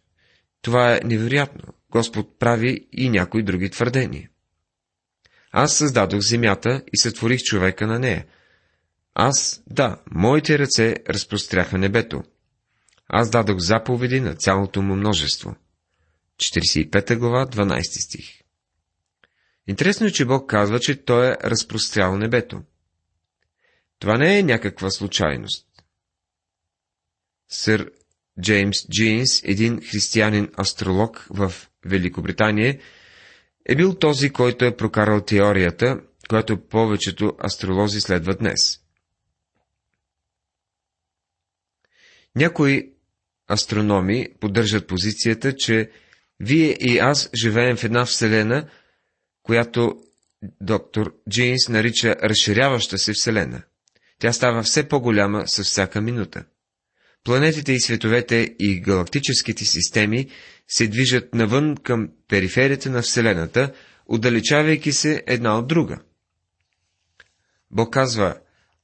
Това 0.62 0.96
е 0.96 1.00
невероятно. 1.04 1.74
Господ 1.92 2.40
прави 2.40 2.88
и 2.92 3.10
някои 3.10 3.44
други 3.44 3.70
твърдения. 3.70 4.30
Аз 5.52 5.78
създадох 5.78 6.20
земята 6.20 6.84
и 6.94 6.98
сътворих 6.98 7.42
човека 7.44 7.88
на 7.88 8.00
нея. 8.00 8.26
Аз, 9.14 9.64
да, 9.68 10.02
моите 10.12 10.60
ръце 10.60 10.96
разпростряха 11.10 11.78
небето. 11.78 12.24
Аз 13.08 13.30
дадох 13.30 13.58
заповеди 13.60 14.20
на 14.20 14.36
цялото 14.36 14.82
му 14.82 14.96
множество. 14.96 15.56
45 16.38 17.18
глава, 17.18 17.46
12 17.46 17.82
стих. 18.06 18.42
Интересно 19.68 20.08
е, 20.08 20.12
че 20.12 20.26
Бог 20.26 20.50
казва, 20.50 20.80
че 20.80 21.04
Той 21.04 21.32
е 21.32 21.38
разпрострял 21.44 22.18
небето. 22.18 22.62
Това 24.00 24.18
не 24.18 24.40
е 24.40 24.44
някаква 24.44 24.90
случайност. 24.90 25.68
Сър 27.48 27.92
Джеймс 28.42 28.88
Джинс, 28.90 29.44
един 29.44 29.82
християнин 29.82 30.50
астролог 30.60 31.28
в 31.30 31.54
Великобритания, 31.86 32.80
е 33.66 33.76
бил 33.76 33.96
този, 33.96 34.30
който 34.30 34.66
е 34.66 34.78
прокарал 34.78 35.22
теорията, 35.22 36.02
която 36.30 36.68
повечето 36.68 37.34
астролози 37.46 38.02
следват 38.02 38.40
днес. 38.40 38.80
Някои 42.36 42.94
астрономи 43.52 44.28
поддържат 44.40 44.88
позицията, 44.88 45.56
че 45.56 45.92
вие 46.40 46.78
и 46.80 46.98
аз 46.98 47.30
живеем 47.36 47.78
в 47.78 47.84
една 47.84 48.06
вселена, 48.06 48.70
която 49.44 50.04
доктор 50.62 51.16
Джинс 51.30 51.70
нарича 51.70 52.16
разширяваща 52.24 52.98
се 52.98 53.14
вселена. 53.14 53.62
Тя 54.20 54.34
става 54.34 54.64
все 54.64 54.88
по-голяма 54.88 55.48
с 55.48 55.64
всяка 55.64 56.02
минута. 56.02 56.46
Планетите 57.24 57.74
и 57.74 57.80
световете 57.80 58.56
и 58.60 58.80
галактическите 58.80 59.66
системи 59.66 60.28
се 60.68 60.88
движат 60.88 61.34
навън 61.34 61.78
към 61.84 62.10
периферията 62.28 62.90
на 62.90 63.02
Вселената, 63.02 63.74
отдалечавайки 64.06 64.92
се 64.92 65.24
една 65.28 65.58
от 65.58 65.68
друга. 65.68 66.00
Бог 67.72 67.94
казва, 67.94 68.36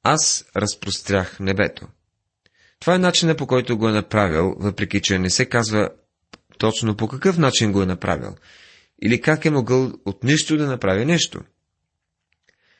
аз 0.03 0.45
разпрострях 0.55 1.39
небето. 1.39 1.87
Това 2.79 2.95
е 2.95 2.99
начина 2.99 3.35
по 3.35 3.47
който 3.47 3.77
го 3.77 3.89
е 3.89 3.91
направил, 3.91 4.55
въпреки 4.57 5.01
че 5.01 5.19
не 5.19 5.29
се 5.29 5.45
казва 5.45 5.89
точно 6.57 6.95
по 6.95 7.07
какъв 7.07 7.37
начин 7.37 7.71
го 7.71 7.81
е 7.81 7.85
направил, 7.85 8.35
или 9.01 9.21
как 9.21 9.45
е 9.45 9.49
могъл 9.49 9.93
от 10.05 10.23
нищо 10.23 10.57
да 10.57 10.67
направи 10.67 11.05
нещо. 11.05 11.41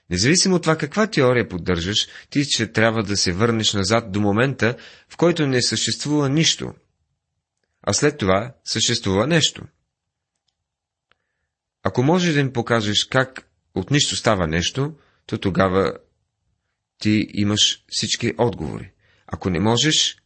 Независимо 0.10 0.56
от 0.56 0.62
това 0.62 0.78
каква 0.78 1.08
теория 1.08 1.50
поддържаш, 1.50 2.08
ти 2.30 2.44
ще 2.44 2.72
трябва 2.72 3.04
да 3.04 3.18
се 3.18 3.34
върнеш 3.34 3.74
назад 3.74 4.12
до 4.12 4.22
момента, 4.22 4.78
в 5.10 5.18
който 5.18 5.48
не 5.48 5.62
съществува 5.62 6.30
нищо, 6.30 6.74
а 7.82 7.94
след 7.94 8.18
това 8.18 8.54
съществува 8.64 9.28
нещо. 9.28 9.64
Ако 11.84 12.04
можеш 12.04 12.34
да 12.34 12.40
им 12.40 12.54
покажеш 12.54 13.06
как 13.06 13.50
от 13.76 13.92
нищо 13.92 14.16
става 14.16 14.48
нещо, 14.48 14.94
то 15.26 15.38
тогава 15.38 15.98
ти 16.98 17.28
имаш 17.34 17.84
всички 17.88 18.34
отговори. 18.38 18.92
Ако 19.28 19.50
не 19.50 19.60
можеш, 19.60 20.18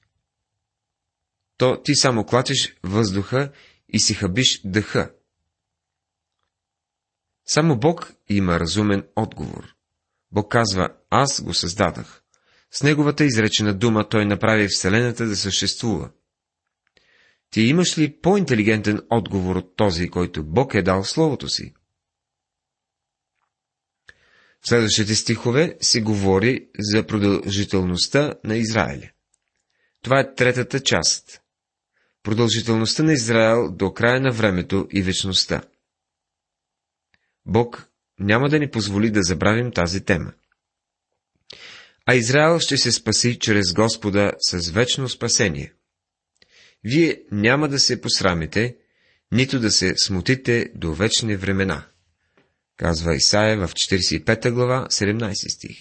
то 1.57 1.81
ти 1.83 1.95
само 1.95 2.25
клатиш 2.25 2.75
въздуха 2.83 3.51
и 3.89 3.99
си 3.99 4.13
хабиш 4.13 4.61
дъха. 4.65 5.11
Само 7.51 7.79
Бог 7.79 8.13
има 8.27 8.59
разумен 8.59 9.03
отговор. 9.15 9.75
Бог 10.31 10.51
казва, 10.51 10.89
аз 11.09 11.41
го 11.43 11.53
създадах. 11.53 12.21
С 12.71 12.83
неговата 12.83 13.25
изречена 13.25 13.73
дума 13.73 14.09
той 14.09 14.25
направи 14.25 14.67
Вселената 14.67 15.25
да 15.25 15.35
съществува. 15.35 16.09
Ти 17.51 17.61
имаш 17.61 17.97
ли 17.97 18.19
по-интелигентен 18.21 19.01
отговор 19.09 19.55
от 19.55 19.75
този, 19.75 20.09
който 20.09 20.43
Бог 20.43 20.73
е 20.73 20.81
дал 20.81 21.03
Словото 21.03 21.49
си? 21.49 21.73
В 24.61 24.69
следващите 24.69 25.15
стихове 25.15 25.77
се 25.81 26.01
говори 26.01 26.67
за 26.79 27.07
продължителността 27.07 28.33
на 28.43 28.57
Израиля. 28.57 29.09
Това 30.01 30.19
е 30.19 30.35
третата 30.35 30.79
част. 30.79 31.41
Продължителността 32.23 33.03
на 33.03 33.13
Израел 33.13 33.71
до 33.71 33.93
края 33.93 34.21
на 34.21 34.31
времето 34.31 34.87
и 34.91 35.01
вечността. 35.01 35.61
Бог 37.49 37.89
няма 38.19 38.49
да 38.49 38.59
ни 38.59 38.71
позволи 38.71 39.11
да 39.11 39.23
забравим 39.23 39.71
тази 39.71 40.01
тема. 40.01 40.33
А 42.05 42.15
Израел 42.15 42.59
ще 42.59 42.77
се 42.77 42.91
спаси 42.91 43.39
чрез 43.39 43.73
Господа 43.73 44.31
с 44.39 44.69
вечно 44.69 45.09
спасение. 45.09 45.73
Вие 46.83 47.21
няма 47.31 47.67
да 47.67 47.79
се 47.79 48.01
посрамите, 48.01 48.77
нито 49.31 49.59
да 49.59 49.71
се 49.71 49.97
смутите 49.97 50.71
до 50.75 50.93
вечни 50.93 51.35
времена 51.35 51.85
казва 52.79 53.15
Исаия 53.15 53.67
в 53.67 53.73
45 53.73 54.51
глава, 54.51 54.87
17 54.91 55.55
стих. 55.55 55.77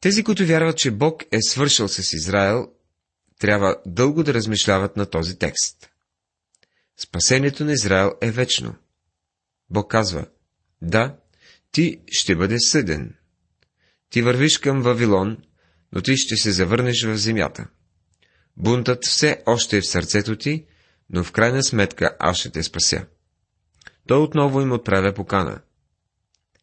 Тези, 0.00 0.24
които 0.24 0.46
вярват, 0.46 0.76
че 0.76 0.90
Бог 0.90 1.22
е 1.32 1.38
свършил 1.42 1.88
с 1.88 2.12
Израел, 2.12 2.68
трябва 3.38 3.76
дълго 3.86 4.22
да 4.22 4.34
размишляват 4.34 4.96
на 4.96 5.06
този 5.06 5.38
текст. 5.38 5.90
Спасението 6.96 7.64
на 7.64 7.72
Израел 7.72 8.12
е 8.20 8.30
вечно. 8.30 8.74
Бог 9.70 9.90
казва, 9.90 10.26
да, 10.82 11.16
ти 11.72 12.00
ще 12.12 12.36
бъде 12.36 12.60
съден. 12.60 13.14
Ти 14.10 14.22
вървиш 14.22 14.58
към 14.58 14.82
Вавилон, 14.82 15.36
но 15.92 16.02
ти 16.02 16.16
ще 16.16 16.36
се 16.36 16.52
завърнеш 16.52 17.04
в 17.04 17.16
земята. 17.16 17.68
Бунтът 18.56 19.06
все 19.06 19.42
още 19.46 19.76
е 19.76 19.80
в 19.80 19.86
сърцето 19.86 20.36
ти, 20.36 20.66
но 21.10 21.24
в 21.24 21.32
крайна 21.32 21.62
сметка 21.62 22.16
аз 22.18 22.36
ще 22.36 22.50
те 22.50 22.62
спася 22.62 23.06
той 24.10 24.18
отново 24.18 24.60
им 24.60 24.72
отправя 24.72 25.14
покана. 25.14 25.60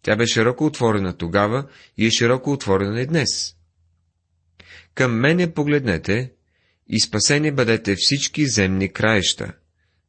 Тя 0.01 0.15
бе 0.15 0.27
широко 0.27 0.65
отворена 0.65 1.17
тогава 1.17 1.67
и 1.97 2.07
е 2.07 2.11
широко 2.11 2.51
отворена 2.51 3.01
и 3.01 3.05
днес. 3.05 3.55
Към 4.95 5.19
мене 5.19 5.53
погледнете 5.53 6.31
и 6.87 6.99
спасени 6.99 7.51
бъдете 7.51 7.95
всички 7.97 8.47
земни 8.47 8.93
краища, 8.93 9.53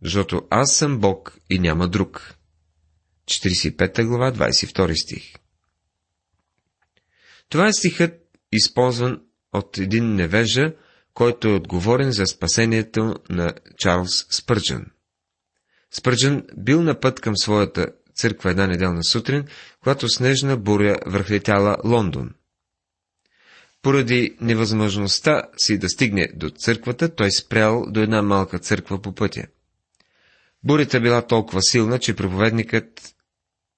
защото 0.02 0.42
аз 0.50 0.76
съм 0.76 0.98
Бог 0.98 1.38
и 1.50 1.58
няма 1.58 1.88
друг. 1.88 2.34
45 3.28 4.04
глава, 4.04 4.32
22 4.32 5.02
стих 5.02 5.34
Това 7.48 7.66
е 7.66 7.72
стихът, 7.72 8.12
използван 8.52 9.20
от 9.52 9.78
един 9.78 10.14
невежа, 10.14 10.74
който 11.14 11.48
е 11.48 11.54
отговорен 11.54 12.12
за 12.12 12.26
спасението 12.26 13.14
на 13.30 13.52
Чарлз 13.78 14.26
Спърджън. 14.30 14.86
Спърджен 15.90 16.46
бил 16.56 16.82
на 16.82 17.00
път 17.00 17.20
към 17.20 17.36
своята 17.36 17.86
църква 18.14 18.50
една 18.50 18.66
неделна 18.66 19.04
сутрин, 19.04 19.44
когато 19.80 20.08
снежна 20.08 20.56
буря 20.56 20.96
върхлетяла 21.06 21.76
Лондон. 21.84 22.34
Поради 23.82 24.36
невъзможността 24.40 25.42
си 25.56 25.78
да 25.78 25.88
стигне 25.88 26.28
до 26.34 26.50
църквата, 26.50 27.14
той 27.14 27.30
спрял 27.32 27.84
до 27.88 28.00
една 28.00 28.22
малка 28.22 28.58
църква 28.58 29.02
по 29.02 29.14
пътя. 29.14 29.46
Бурята 30.64 31.00
била 31.00 31.26
толкова 31.26 31.62
силна, 31.62 31.98
че 31.98 32.16
проповедникът 32.16 33.14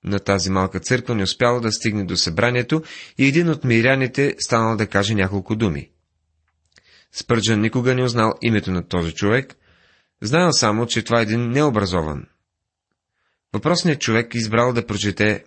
на 0.04 0.18
тази 0.18 0.50
малка 0.50 0.80
църква 0.80 1.14
не 1.14 1.22
успял 1.22 1.60
да 1.60 1.72
стигне 1.72 2.04
до 2.04 2.16
събранието 2.16 2.82
и 3.18 3.26
един 3.26 3.48
от 3.48 3.64
миряните 3.64 4.34
станал 4.38 4.76
да 4.76 4.86
каже 4.86 5.14
няколко 5.14 5.56
думи. 5.56 5.90
Спърджан 7.12 7.60
никога 7.60 7.94
не 7.94 8.04
узнал 8.04 8.32
името 8.42 8.70
на 8.70 8.88
този 8.88 9.14
човек, 9.14 9.56
Знаел 10.22 10.52
само, 10.52 10.86
че 10.86 11.02
това 11.02 11.18
е 11.18 11.22
един 11.22 11.50
необразован. 11.50 12.26
Въпросният 13.52 14.00
човек 14.00 14.34
избрал 14.34 14.72
да 14.72 14.86
прочете 14.86 15.44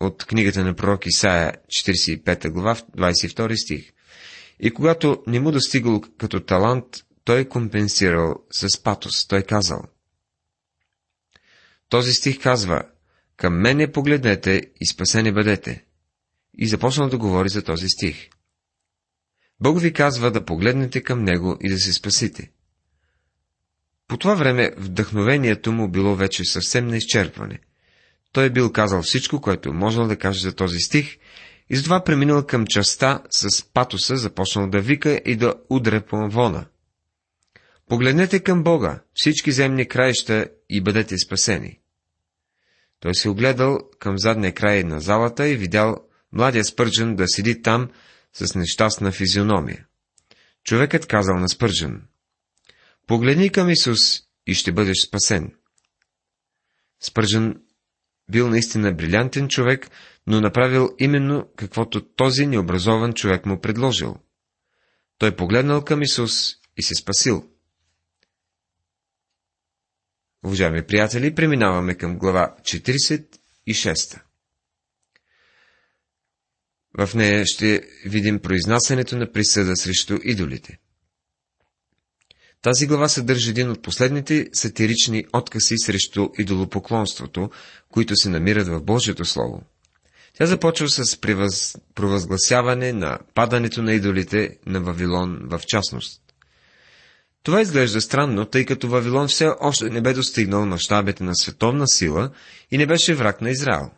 от 0.00 0.24
книгата 0.24 0.64
на 0.64 0.74
пророк 0.74 1.06
Исаия, 1.06 1.54
45 1.68 2.50
глава, 2.50 2.74
22 2.74 3.64
стих. 3.64 3.92
И 4.60 4.70
когато 4.70 5.22
не 5.26 5.40
му 5.40 5.50
достигал 5.50 6.00
като 6.18 6.40
талант, 6.40 6.84
той 7.24 7.44
компенсирал 7.48 8.34
с 8.50 8.82
патос. 8.82 9.26
Той 9.26 9.42
казал. 9.42 9.82
Този 11.88 12.14
стих 12.14 12.42
казва, 12.42 12.82
към 13.38 13.60
мене 13.60 13.92
погледнете 13.92 14.62
и 14.80 14.86
спасени 14.86 15.32
бъдете. 15.32 15.84
И 16.58 16.68
започнал 16.68 17.08
да 17.08 17.18
говори 17.18 17.48
за 17.48 17.62
този 17.62 17.88
стих. 17.88 18.28
Бог 19.60 19.80
ви 19.80 19.92
казва 19.92 20.30
да 20.30 20.44
погледнете 20.44 21.00
към 21.00 21.24
него 21.24 21.56
и 21.60 21.70
да 21.70 21.78
се 21.78 21.92
спасите. 21.92 22.50
По 24.08 24.16
това 24.16 24.34
време 24.34 24.72
вдъхновението 24.76 25.72
му 25.72 25.88
било 25.88 26.14
вече 26.14 26.44
съвсем 26.44 26.86
неизчерпване. 26.86 27.58
Той 28.32 28.44
е 28.44 28.50
бил 28.50 28.72
казал 28.72 29.02
всичко, 29.02 29.40
което 29.40 29.72
можел 29.72 30.06
да 30.06 30.16
каже 30.16 30.40
за 30.40 30.54
този 30.54 30.78
стих, 30.78 31.18
и 31.70 31.76
затова 31.76 32.04
преминал 32.04 32.46
към 32.46 32.66
частта 32.66 33.22
с 33.30 33.64
патоса, 33.72 34.16
започнал 34.16 34.70
да 34.70 34.80
вика 34.80 35.20
и 35.24 35.36
да 35.36 35.54
удря 35.70 36.00
по 36.00 36.28
вона. 36.30 36.66
Погледнете 37.88 38.40
към 38.40 38.62
Бога, 38.62 39.02
всички 39.14 39.52
земни 39.52 39.88
краища 39.88 40.48
и 40.70 40.80
бъдете 40.80 41.18
спасени. 41.18 41.80
Той 43.00 43.14
се 43.14 43.28
огледал 43.28 43.78
към 43.98 44.18
задния 44.18 44.54
край 44.54 44.84
на 44.84 45.00
залата 45.00 45.48
и 45.48 45.56
видял 45.56 45.96
младия 46.32 46.64
Спържен 46.64 47.16
да 47.16 47.28
седи 47.28 47.62
там 47.62 47.90
с 48.32 48.54
нещастна 48.54 49.12
физиономия. 49.12 49.86
Човекът 50.64 51.06
казал 51.06 51.36
на 51.36 51.48
Спържен, 51.48 52.02
Погледни 53.06 53.50
към 53.50 53.70
Исус 53.70 54.20
и 54.46 54.54
ще 54.54 54.72
бъдеш 54.72 54.96
спасен. 55.06 55.54
Спържен 57.02 57.62
бил 58.30 58.48
наистина 58.48 58.92
брилянтен 58.92 59.48
човек, 59.48 59.90
но 60.26 60.40
направил 60.40 60.90
именно 60.98 61.48
каквото 61.56 62.00
този 62.00 62.46
необразован 62.46 63.12
човек 63.12 63.46
му 63.46 63.60
предложил. 63.60 64.16
Той 65.18 65.36
погледнал 65.36 65.84
към 65.84 66.02
Исус 66.02 66.54
и 66.76 66.82
се 66.82 66.94
спасил. 66.94 67.50
Уважаеми 70.44 70.86
приятели, 70.86 71.34
преминаваме 71.34 71.94
към 71.94 72.18
глава 72.18 72.54
46. 72.62 74.20
В 76.98 77.14
нея 77.14 77.46
ще 77.46 77.82
видим 78.04 78.38
произнасянето 78.38 79.16
на 79.16 79.32
присъда 79.32 79.76
срещу 79.76 80.18
идолите. 80.24 80.78
Тази 82.62 82.86
глава 82.86 83.08
съдържа 83.08 83.50
един 83.50 83.70
от 83.70 83.82
последните 83.82 84.48
сатирични 84.52 85.24
откази 85.32 85.74
срещу 85.78 86.28
идолопоклонството, 86.38 87.50
които 87.92 88.16
се 88.16 88.28
намират 88.28 88.68
в 88.68 88.80
Божието 88.82 89.24
Слово. 89.24 89.62
Тя 90.34 90.46
започва 90.46 90.88
с 90.88 91.20
превъз... 91.20 91.76
провъзгласяване 91.94 92.92
на 92.92 93.18
падането 93.34 93.82
на 93.82 93.92
идолите 93.92 94.58
на 94.66 94.80
Вавилон 94.80 95.38
в 95.42 95.60
частност. 95.66 96.22
Това 97.42 97.60
изглежда 97.60 98.00
странно, 98.00 98.44
тъй 98.44 98.64
като 98.64 98.88
Вавилон 98.88 99.28
все 99.28 99.48
още 99.60 99.90
не 99.90 100.00
бе 100.00 100.12
достигнал 100.12 100.66
мащабите 100.66 101.24
на 101.24 101.34
световна 101.34 101.88
сила 101.88 102.30
и 102.70 102.78
не 102.78 102.86
беше 102.86 103.14
враг 103.14 103.40
на 103.40 103.50
Израел. 103.50 103.90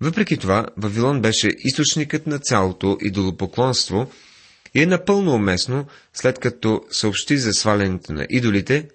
Въпреки 0.00 0.36
това, 0.36 0.66
Вавилон 0.76 1.20
беше 1.20 1.48
източникът 1.58 2.26
на 2.26 2.38
цялото 2.38 2.98
идолопоклонство 3.00 4.10
и 4.74 4.82
е 4.82 4.86
напълно 4.86 5.34
уместно, 5.34 5.86
след 6.12 6.38
като 6.38 6.84
съобщи 6.90 7.38
за 7.38 7.52
свалянето 7.52 8.12
на 8.12 8.26
идолите, 8.30 8.88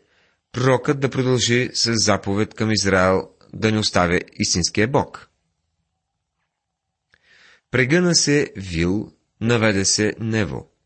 пророкът 0.52 1.00
да 1.00 1.10
продължи 1.10 1.69
с 1.73 1.93
заповед 1.95 2.54
към 2.54 2.71
Израел 2.71 3.30
да 3.54 3.71
не 3.71 3.80
оставя 3.80 4.19
истинския 4.39 4.88
Бог. 4.88 5.30
Прегъна 7.71 8.15
се 8.15 8.52
Вил, 8.56 9.12
наведе 9.41 9.86
се 9.86 10.13
Нево. 10.19 10.77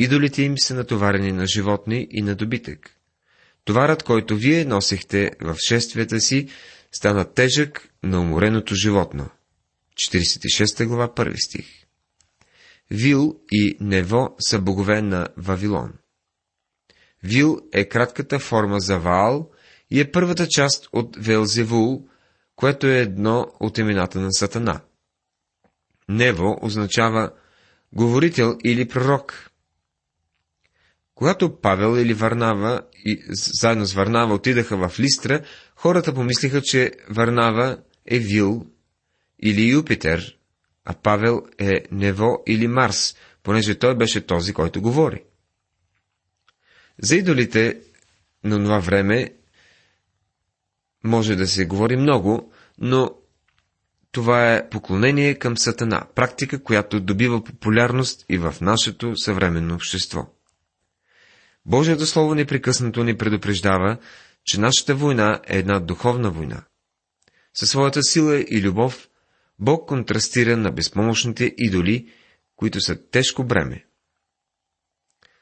Идолите 0.00 0.42
им 0.42 0.58
са 0.58 0.74
натоварени 0.74 1.32
на 1.32 1.46
животни 1.46 2.06
и 2.10 2.22
на 2.22 2.34
добитък. 2.34 2.90
Товарът, 3.64 4.02
който 4.02 4.36
вие 4.36 4.64
носихте 4.64 5.30
в 5.40 5.56
шествията 5.68 6.20
си, 6.20 6.48
стана 6.92 7.32
тежък 7.32 7.88
на 8.02 8.20
умореното 8.20 8.74
животно. 8.74 9.30
46 9.94 10.86
глава, 10.86 11.08
1 11.08 11.46
стих. 11.46 11.66
Вил 12.90 13.40
и 13.50 13.76
Нево 13.80 14.36
са 14.38 14.58
богове 14.58 15.02
на 15.02 15.28
Вавилон. 15.36 15.92
Вил 17.22 17.60
е 17.72 17.88
кратката 17.88 18.38
форма 18.38 18.80
за 18.80 18.98
Ваал 18.98 19.50
и 19.90 20.00
е 20.00 20.10
първата 20.10 20.48
част 20.48 20.88
от 20.92 21.16
Велзевул, 21.16 22.08
което 22.56 22.86
е 22.86 22.98
едно 22.98 23.46
от 23.60 23.78
имената 23.78 24.20
на 24.20 24.32
Сатана. 24.32 24.80
Нево 26.08 26.58
означава 26.62 27.32
говорител 27.92 28.56
или 28.64 28.88
пророк. 28.88 29.50
Когато 31.18 31.60
Павел 31.60 32.00
или 32.00 32.14
Варнава 32.14 32.82
и 33.04 33.22
заедно 33.28 33.86
с 33.86 33.92
Варнава 33.92 34.34
отидаха 34.34 34.88
в 34.88 35.00
Листра, 35.00 35.42
хората 35.76 36.14
помислиха, 36.14 36.62
че 36.62 36.92
Варнава 37.10 37.78
е 38.06 38.18
Вил 38.18 38.66
или 39.42 39.62
Юпитер, 39.62 40.38
а 40.84 40.94
Павел 40.94 41.42
е 41.58 41.84
Нево 41.92 42.42
или 42.46 42.68
Марс, 42.68 43.16
понеже 43.42 43.74
той 43.74 43.96
беше 43.96 44.26
този, 44.26 44.52
който 44.52 44.82
говори. 44.82 45.22
За 47.02 47.16
идолите 47.16 47.80
на 48.44 48.56
това 48.56 48.78
време 48.78 49.34
може 51.04 51.36
да 51.36 51.46
се 51.46 51.66
говори 51.66 51.96
много, 51.96 52.52
но 52.78 53.10
това 54.12 54.54
е 54.54 54.68
поклонение 54.68 55.34
към 55.34 55.56
Сатана, 55.56 56.06
практика, 56.14 56.62
която 56.62 57.00
добива 57.00 57.44
популярност 57.44 58.24
и 58.28 58.38
в 58.38 58.54
нашето 58.60 59.16
съвременно 59.16 59.74
общество. 59.74 60.37
Божието 61.68 62.06
Слово 62.06 62.34
непрекъснато 62.34 63.04
ни 63.04 63.16
предупреждава, 63.16 63.98
че 64.44 64.60
нашата 64.60 64.94
война 64.94 65.40
е 65.46 65.58
една 65.58 65.80
духовна 65.80 66.30
война. 66.30 66.64
Със 67.54 67.70
своята 67.70 68.02
сила 68.02 68.40
и 68.40 68.62
любов 68.62 69.08
Бог 69.58 69.88
контрастира 69.88 70.56
на 70.56 70.72
безпомощните 70.72 71.54
идоли, 71.58 72.12
които 72.56 72.80
са 72.80 73.08
тежко 73.10 73.44
бреме. 73.44 73.84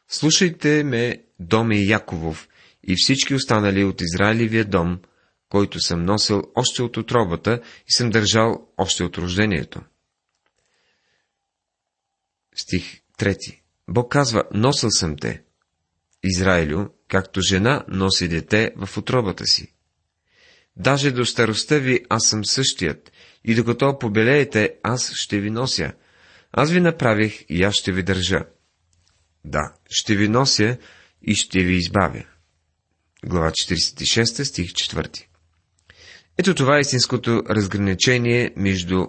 Слушайте 0.09 0.85
ме, 0.85 1.25
доме 1.41 1.79
Яковов, 1.79 2.49
и 2.83 2.95
всички 2.97 3.35
останали 3.35 3.85
от 3.85 4.01
Израилевия 4.01 4.65
дом, 4.65 5.01
който 5.49 5.81
съм 5.81 6.05
носил 6.05 6.43
още 6.55 6.83
от 6.83 6.97
отробата 6.97 7.61
и 7.89 7.93
съм 7.93 8.11
държал 8.11 8.69
още 8.77 9.05
от 9.05 9.19
рождението. 9.19 9.81
Стих 12.57 13.01
3. 13.19 13.61
Бог 13.89 14.13
казва, 14.13 14.45
носил 14.53 14.91
съм 14.91 15.17
те, 15.17 15.46
Израилю, 16.25 16.89
както 17.09 17.41
жена 17.41 17.85
носи 17.89 18.29
дете 18.29 18.73
в 18.77 18.99
отробата 18.99 19.47
си. 19.47 19.73
Даже 20.77 21.11
до 21.11 21.25
старостта 21.25 21.79
ви 21.79 22.05
аз 22.09 22.27
съм 22.29 22.45
същият, 22.45 23.13
и 23.45 23.55
докато 23.55 23.99
побелеете, 23.99 24.75
аз 24.83 25.13
ще 25.15 25.41
ви 25.41 25.51
нося. 25.51 25.93
Аз 26.53 26.71
ви 26.71 26.81
направих 26.81 27.45
и 27.49 27.63
аз 27.63 27.75
ще 27.75 27.93
ви 27.93 28.03
държа. 28.03 28.45
Да, 29.45 29.75
ще 29.91 30.17
ви 30.17 30.29
нося 30.29 30.79
и 31.23 31.35
ще 31.35 31.63
ви 31.63 31.75
избавя. 31.75 32.25
Глава 33.25 33.51
46, 33.51 34.43
стих 34.43 34.67
4. 34.67 35.25
Ето 36.39 36.55
това 36.55 36.77
е 36.77 36.81
истинското 36.81 37.43
разграничение 37.51 38.53
между 38.57 39.07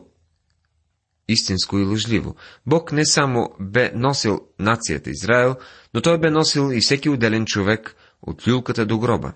истинско 1.28 1.80
и 1.80 1.84
лъжливо. 1.84 2.36
Бог 2.66 2.92
не 2.92 3.06
само 3.06 3.56
бе 3.60 3.92
носил 3.96 4.48
нацията 4.60 5.10
Израел, 5.10 5.56
но 5.94 6.02
той 6.02 6.20
бе 6.20 6.30
носил 6.30 6.72
и 6.74 6.82
всеки 6.82 7.10
отделен 7.10 7.46
човек 7.46 7.96
от 8.22 8.48
люлката 8.48 8.86
до 8.86 9.00
гроба. 9.00 9.34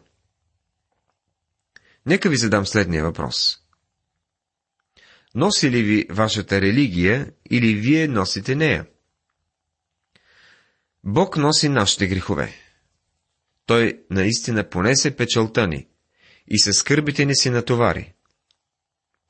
Нека 2.06 2.30
ви 2.30 2.38
задам 2.38 2.66
следния 2.66 3.04
въпрос. 3.04 3.58
Носи 5.36 5.72
ли 5.72 5.84
ви 5.84 6.06
вашата 6.10 6.62
религия 6.62 7.32
или 7.52 7.76
вие 7.76 8.08
носите 8.08 8.56
нея? 8.56 8.86
Бог 11.04 11.38
носи 11.38 11.70
нашите 11.70 12.08
грехове. 12.08 12.54
Той 13.66 14.04
наистина 14.10 14.70
понесе 14.70 15.16
печалта 15.16 15.68
ни 15.68 15.88
и 16.48 16.60
със 16.60 16.76
скърбите 16.78 17.26
ни 17.26 17.36
си 17.36 17.50
натовари. 17.50 18.14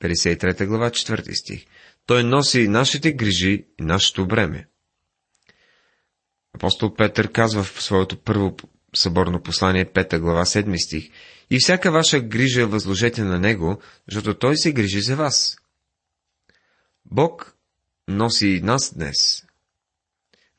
53 0.00 0.66
глава, 0.66 0.90
4 0.90 1.32
стих. 1.32 1.66
Той 2.06 2.24
носи 2.24 2.68
нашите 2.68 3.12
грижи 3.12 3.66
и 3.80 3.82
нашето 3.82 4.26
бреме. 4.26 4.68
Апостол 6.54 6.94
Петър 6.94 7.32
казва 7.32 7.62
в 7.62 7.82
своето 7.82 8.16
първо 8.16 8.56
съборно 8.96 9.42
послание, 9.42 9.86
5 9.86 10.18
глава, 10.18 10.44
7 10.44 10.84
стих. 10.84 11.10
И 11.50 11.58
всяка 11.58 11.92
ваша 11.92 12.20
грижа 12.20 12.66
възложете 12.66 13.22
на 13.22 13.38
Него, 13.38 13.80
защото 14.10 14.38
Той 14.38 14.56
се 14.56 14.72
грижи 14.72 15.00
за 15.00 15.16
вас. 15.16 15.56
Бог 17.04 17.56
носи 18.08 18.48
и 18.48 18.60
нас 18.60 18.94
днес. 18.94 19.44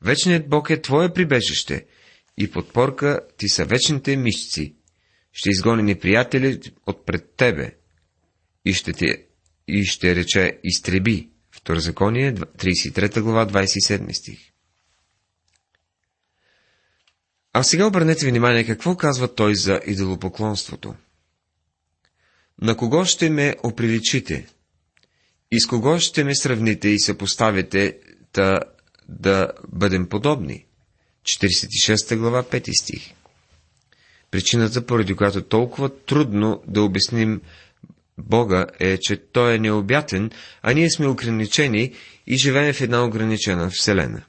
Вечният 0.02 0.48
Бог 0.48 0.70
е 0.70 0.82
Твое 0.82 1.12
прибежище 1.12 1.86
и 2.36 2.50
подпорка 2.50 3.20
ти 3.36 3.48
са 3.48 3.64
вечните 3.64 4.16
мишци. 4.16 4.76
Ще 5.32 5.50
изгони 5.50 5.82
неприятели 5.82 6.60
от 6.86 7.06
пред 7.06 7.36
тебе 7.36 7.76
и 8.64 8.74
ще, 8.74 8.92
те, 8.92 9.26
и 9.68 9.84
ще 9.84 10.16
рече 10.16 10.58
изтреби. 10.64 11.30
Второзаконие, 11.64 12.34
33 12.34 13.20
глава, 13.20 13.46
27 13.46 14.12
стих. 14.12 14.38
А 17.52 17.62
сега 17.62 17.86
обърнете 17.86 18.26
внимание 18.26 18.66
какво 18.66 18.96
казва 18.96 19.34
той 19.34 19.54
за 19.54 19.80
идолопоклонството. 19.86 20.94
На 22.62 22.76
кого 22.76 23.04
ще 23.04 23.30
ме 23.30 23.56
оприличите? 23.62 24.46
И 25.50 25.60
с 25.60 25.66
кого 25.66 25.98
ще 25.98 26.24
ме 26.24 26.34
сравните 26.34 26.88
и 26.88 27.00
се 27.00 27.18
поставите 27.18 27.98
та 28.32 28.60
да 29.08 29.50
бъдем 29.68 30.08
подобни? 30.08 30.66
46 31.22 32.16
глава, 32.16 32.42
5 32.42 32.82
стих. 32.82 33.12
Причината, 34.30 34.86
поради 34.86 35.14
която 35.14 35.42
толкова 35.42 35.98
трудно 36.04 36.62
да 36.66 36.82
обясним 36.82 37.40
Бога 38.18 38.66
е, 38.80 38.98
че 38.98 39.16
Той 39.16 39.54
е 39.54 39.58
необятен, 39.58 40.30
а 40.62 40.72
ние 40.72 40.90
сме 40.90 41.06
ограничени 41.06 41.94
и 42.26 42.36
живеем 42.36 42.74
в 42.74 42.80
една 42.80 43.04
ограничена 43.04 43.70
вселена. 43.70 44.24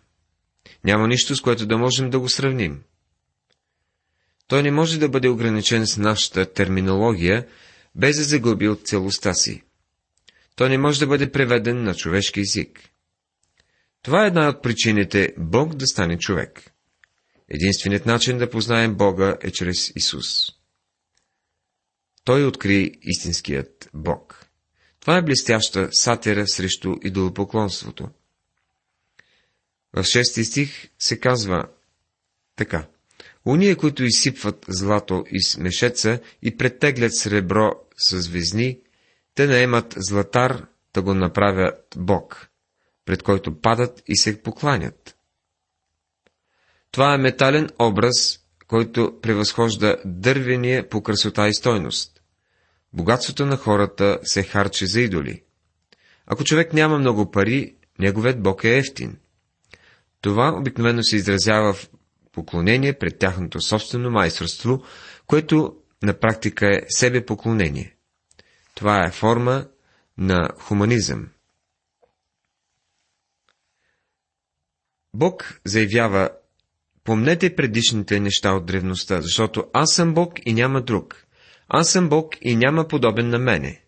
Няма 0.84 1.08
нищо, 1.08 1.36
с 1.36 1.42
което 1.42 1.66
да 1.66 1.78
можем 1.78 2.10
да 2.10 2.20
го 2.20 2.30
сравним. 2.30 2.82
Той 4.48 4.64
не 4.64 4.72
може 4.72 5.00
да 5.00 5.10
бъде 5.10 5.30
ограничен 5.30 5.88
с 5.88 5.98
нашата 5.98 6.54
терминология, 6.54 7.48
без 7.96 8.18
да 8.18 8.24
загуби 8.24 8.68
от 8.68 8.88
целостта 8.88 9.34
си. 9.34 9.64
Той 10.56 10.70
не 10.70 10.78
може 10.78 11.00
да 11.00 11.08
бъде 11.08 11.32
преведен 11.32 11.84
на 11.84 11.96
човешки 11.96 12.40
език. 12.40 12.80
Това 14.02 14.24
е 14.24 14.28
една 14.28 14.50
от 14.50 14.64
причините 14.64 15.34
Бог 15.38 15.76
да 15.76 15.88
стане 15.88 16.18
човек. 16.18 16.72
Единственият 17.50 18.06
начин 18.06 18.38
да 18.38 18.50
познаем 18.50 18.96
Бога 18.96 19.38
е 19.42 19.52
чрез 19.52 19.92
Исус. 19.96 20.55
Той 22.26 22.46
откри 22.46 22.92
истинският 23.02 23.90
Бог. 23.94 24.46
Това 25.00 25.18
е 25.18 25.22
блестяща 25.22 25.90
сатира 25.92 26.48
срещу 26.48 26.96
идолопоклонството. 27.04 28.10
В 29.94 30.04
шести 30.04 30.46
стих 30.46 30.90
се 31.00 31.20
казва 31.20 31.68
така. 32.56 32.88
Уния, 33.46 33.76
които 33.76 34.04
изсипват 34.04 34.66
злато 34.68 35.26
из 35.32 35.58
мешеца 35.58 36.20
и 36.42 36.58
претеглят 36.58 37.16
сребро 37.16 37.72
с 37.98 38.28
везни, 38.28 38.80
те 39.36 39.48
наемат 39.48 39.94
златар 39.98 40.66
да 40.94 41.02
го 41.02 41.14
направят 41.14 41.96
Бог, 41.98 42.50
пред 43.06 43.24
който 43.24 43.62
падат 43.62 44.04
и 44.08 44.18
се 44.18 44.44
покланят. 44.44 45.18
Това 46.92 47.14
е 47.14 47.18
метален 47.18 47.70
образ, 47.80 48.40
който 48.68 49.20
превъзхожда 49.22 49.98
дървения 50.06 50.90
по 50.90 51.04
красота 51.04 51.48
и 51.48 51.54
стойност. 51.54 52.15
Богатството 52.96 53.46
на 53.46 53.58
хората 53.58 54.20
се 54.24 54.44
харчи 54.44 54.88
за 54.88 55.02
идоли. 55.02 55.44
Ако 56.26 56.44
човек 56.44 56.74
няма 56.74 56.98
много 56.98 57.32
пари, 57.32 57.76
неговият 58.00 58.44
Бог 58.44 58.64
е 58.64 58.78
ефтин. 58.78 59.18
Това 60.22 60.56
обикновено 60.58 61.04
се 61.04 61.16
изразява 61.16 61.74
в 61.74 61.90
поклонение 62.32 62.94
пред 62.94 63.20
тяхното 63.20 63.62
собствено 63.62 64.12
майсторство, 64.12 64.84
което 65.28 65.76
на 66.04 66.20
практика 66.20 66.68
е 66.68 66.82
себепоклонение. 66.90 67.96
Това 68.76 69.06
е 69.08 69.12
форма 69.12 69.68
на 70.18 70.50
хуманизъм. 70.60 71.30
Бог 75.14 75.62
заявява, 75.66 76.30
помнете 77.04 77.56
предишните 77.56 78.20
неща 78.20 78.54
от 78.54 78.66
древността, 78.66 79.22
защото 79.22 79.66
аз 79.74 79.94
съм 79.94 80.14
Бог 80.14 80.34
и 80.46 80.54
няма 80.54 80.82
друг. 80.82 81.25
Аз 81.68 81.92
съм 81.92 82.10
Бог 82.10 82.36
и 82.42 82.56
няма 82.56 82.88
подобен 82.88 83.30
на 83.30 83.40
мене. 83.40 83.82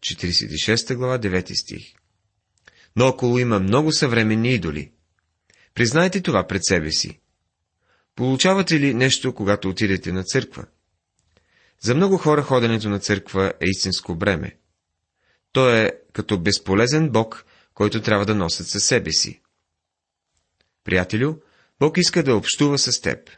46 0.00 0.94
глава, 0.94 1.18
9 1.18 1.54
стих. 1.54 1.94
Но 2.96 3.06
около 3.06 3.38
има 3.38 3.60
много 3.60 3.92
съвременни 3.92 4.54
идоли. 4.54 4.92
Признайте 5.74 6.20
това 6.20 6.46
пред 6.46 6.64
себе 6.64 6.90
си. 6.90 7.20
Получавате 8.16 8.80
ли 8.80 8.94
нещо, 8.94 9.34
когато 9.34 9.68
отидете 9.68 10.12
на 10.12 10.24
църква? 10.24 10.66
За 11.80 11.94
много 11.94 12.16
хора 12.16 12.42
ходенето 12.42 12.88
на 12.88 13.00
църква 13.00 13.52
е 13.60 13.66
истинско 13.66 14.14
бреме. 14.14 14.56
То 15.52 15.70
е 15.70 15.92
като 16.12 16.38
безполезен 16.40 17.10
Бог, 17.10 17.44
който 17.74 18.02
трябва 18.02 18.26
да 18.26 18.34
носят 18.34 18.66
със 18.66 18.84
себе 18.84 19.12
си. 19.12 19.40
Приятелю, 20.84 21.34
Бог 21.80 21.98
иска 21.98 22.22
да 22.22 22.36
общува 22.36 22.78
с 22.78 23.00
теб. 23.00 23.30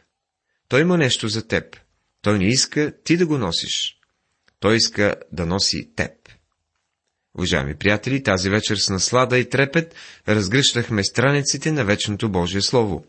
Той 0.67 0.81
има 0.81 0.97
нещо 0.97 1.27
за 1.27 1.47
теб. 1.47 1.77
Той 2.21 2.39
не 2.39 2.47
иска 2.47 2.93
ти 3.03 3.17
да 3.17 3.25
го 3.25 3.37
носиш. 3.37 3.97
Той 4.59 4.75
иска 4.75 5.15
да 5.31 5.45
носи 5.45 5.91
теб. 5.95 6.11
Уважаеми 7.37 7.75
приятели, 7.75 8.23
тази 8.23 8.49
вечер 8.49 8.75
с 8.75 8.89
наслада 8.89 9.37
и 9.37 9.49
трепет 9.49 9.95
разгръщахме 10.27 11.03
страниците 11.03 11.71
на 11.71 11.85
вечното 11.85 12.29
Божие 12.29 12.61
Слово. 12.61 13.05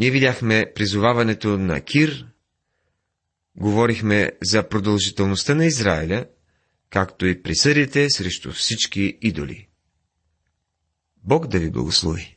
Ние 0.00 0.10
видяхме 0.10 0.72
призоваването 0.74 1.58
на 1.58 1.80
Кир, 1.80 2.26
говорихме 3.56 4.32
за 4.42 4.68
продължителността 4.68 5.54
на 5.54 5.66
Израиля, 5.66 6.26
както 6.90 7.26
и 7.26 7.42
присъдите 7.42 8.10
срещу 8.10 8.52
всички 8.52 9.18
идоли. 9.22 9.68
Бог 11.16 11.46
да 11.46 11.58
ви 11.58 11.70
благослови! 11.70 12.34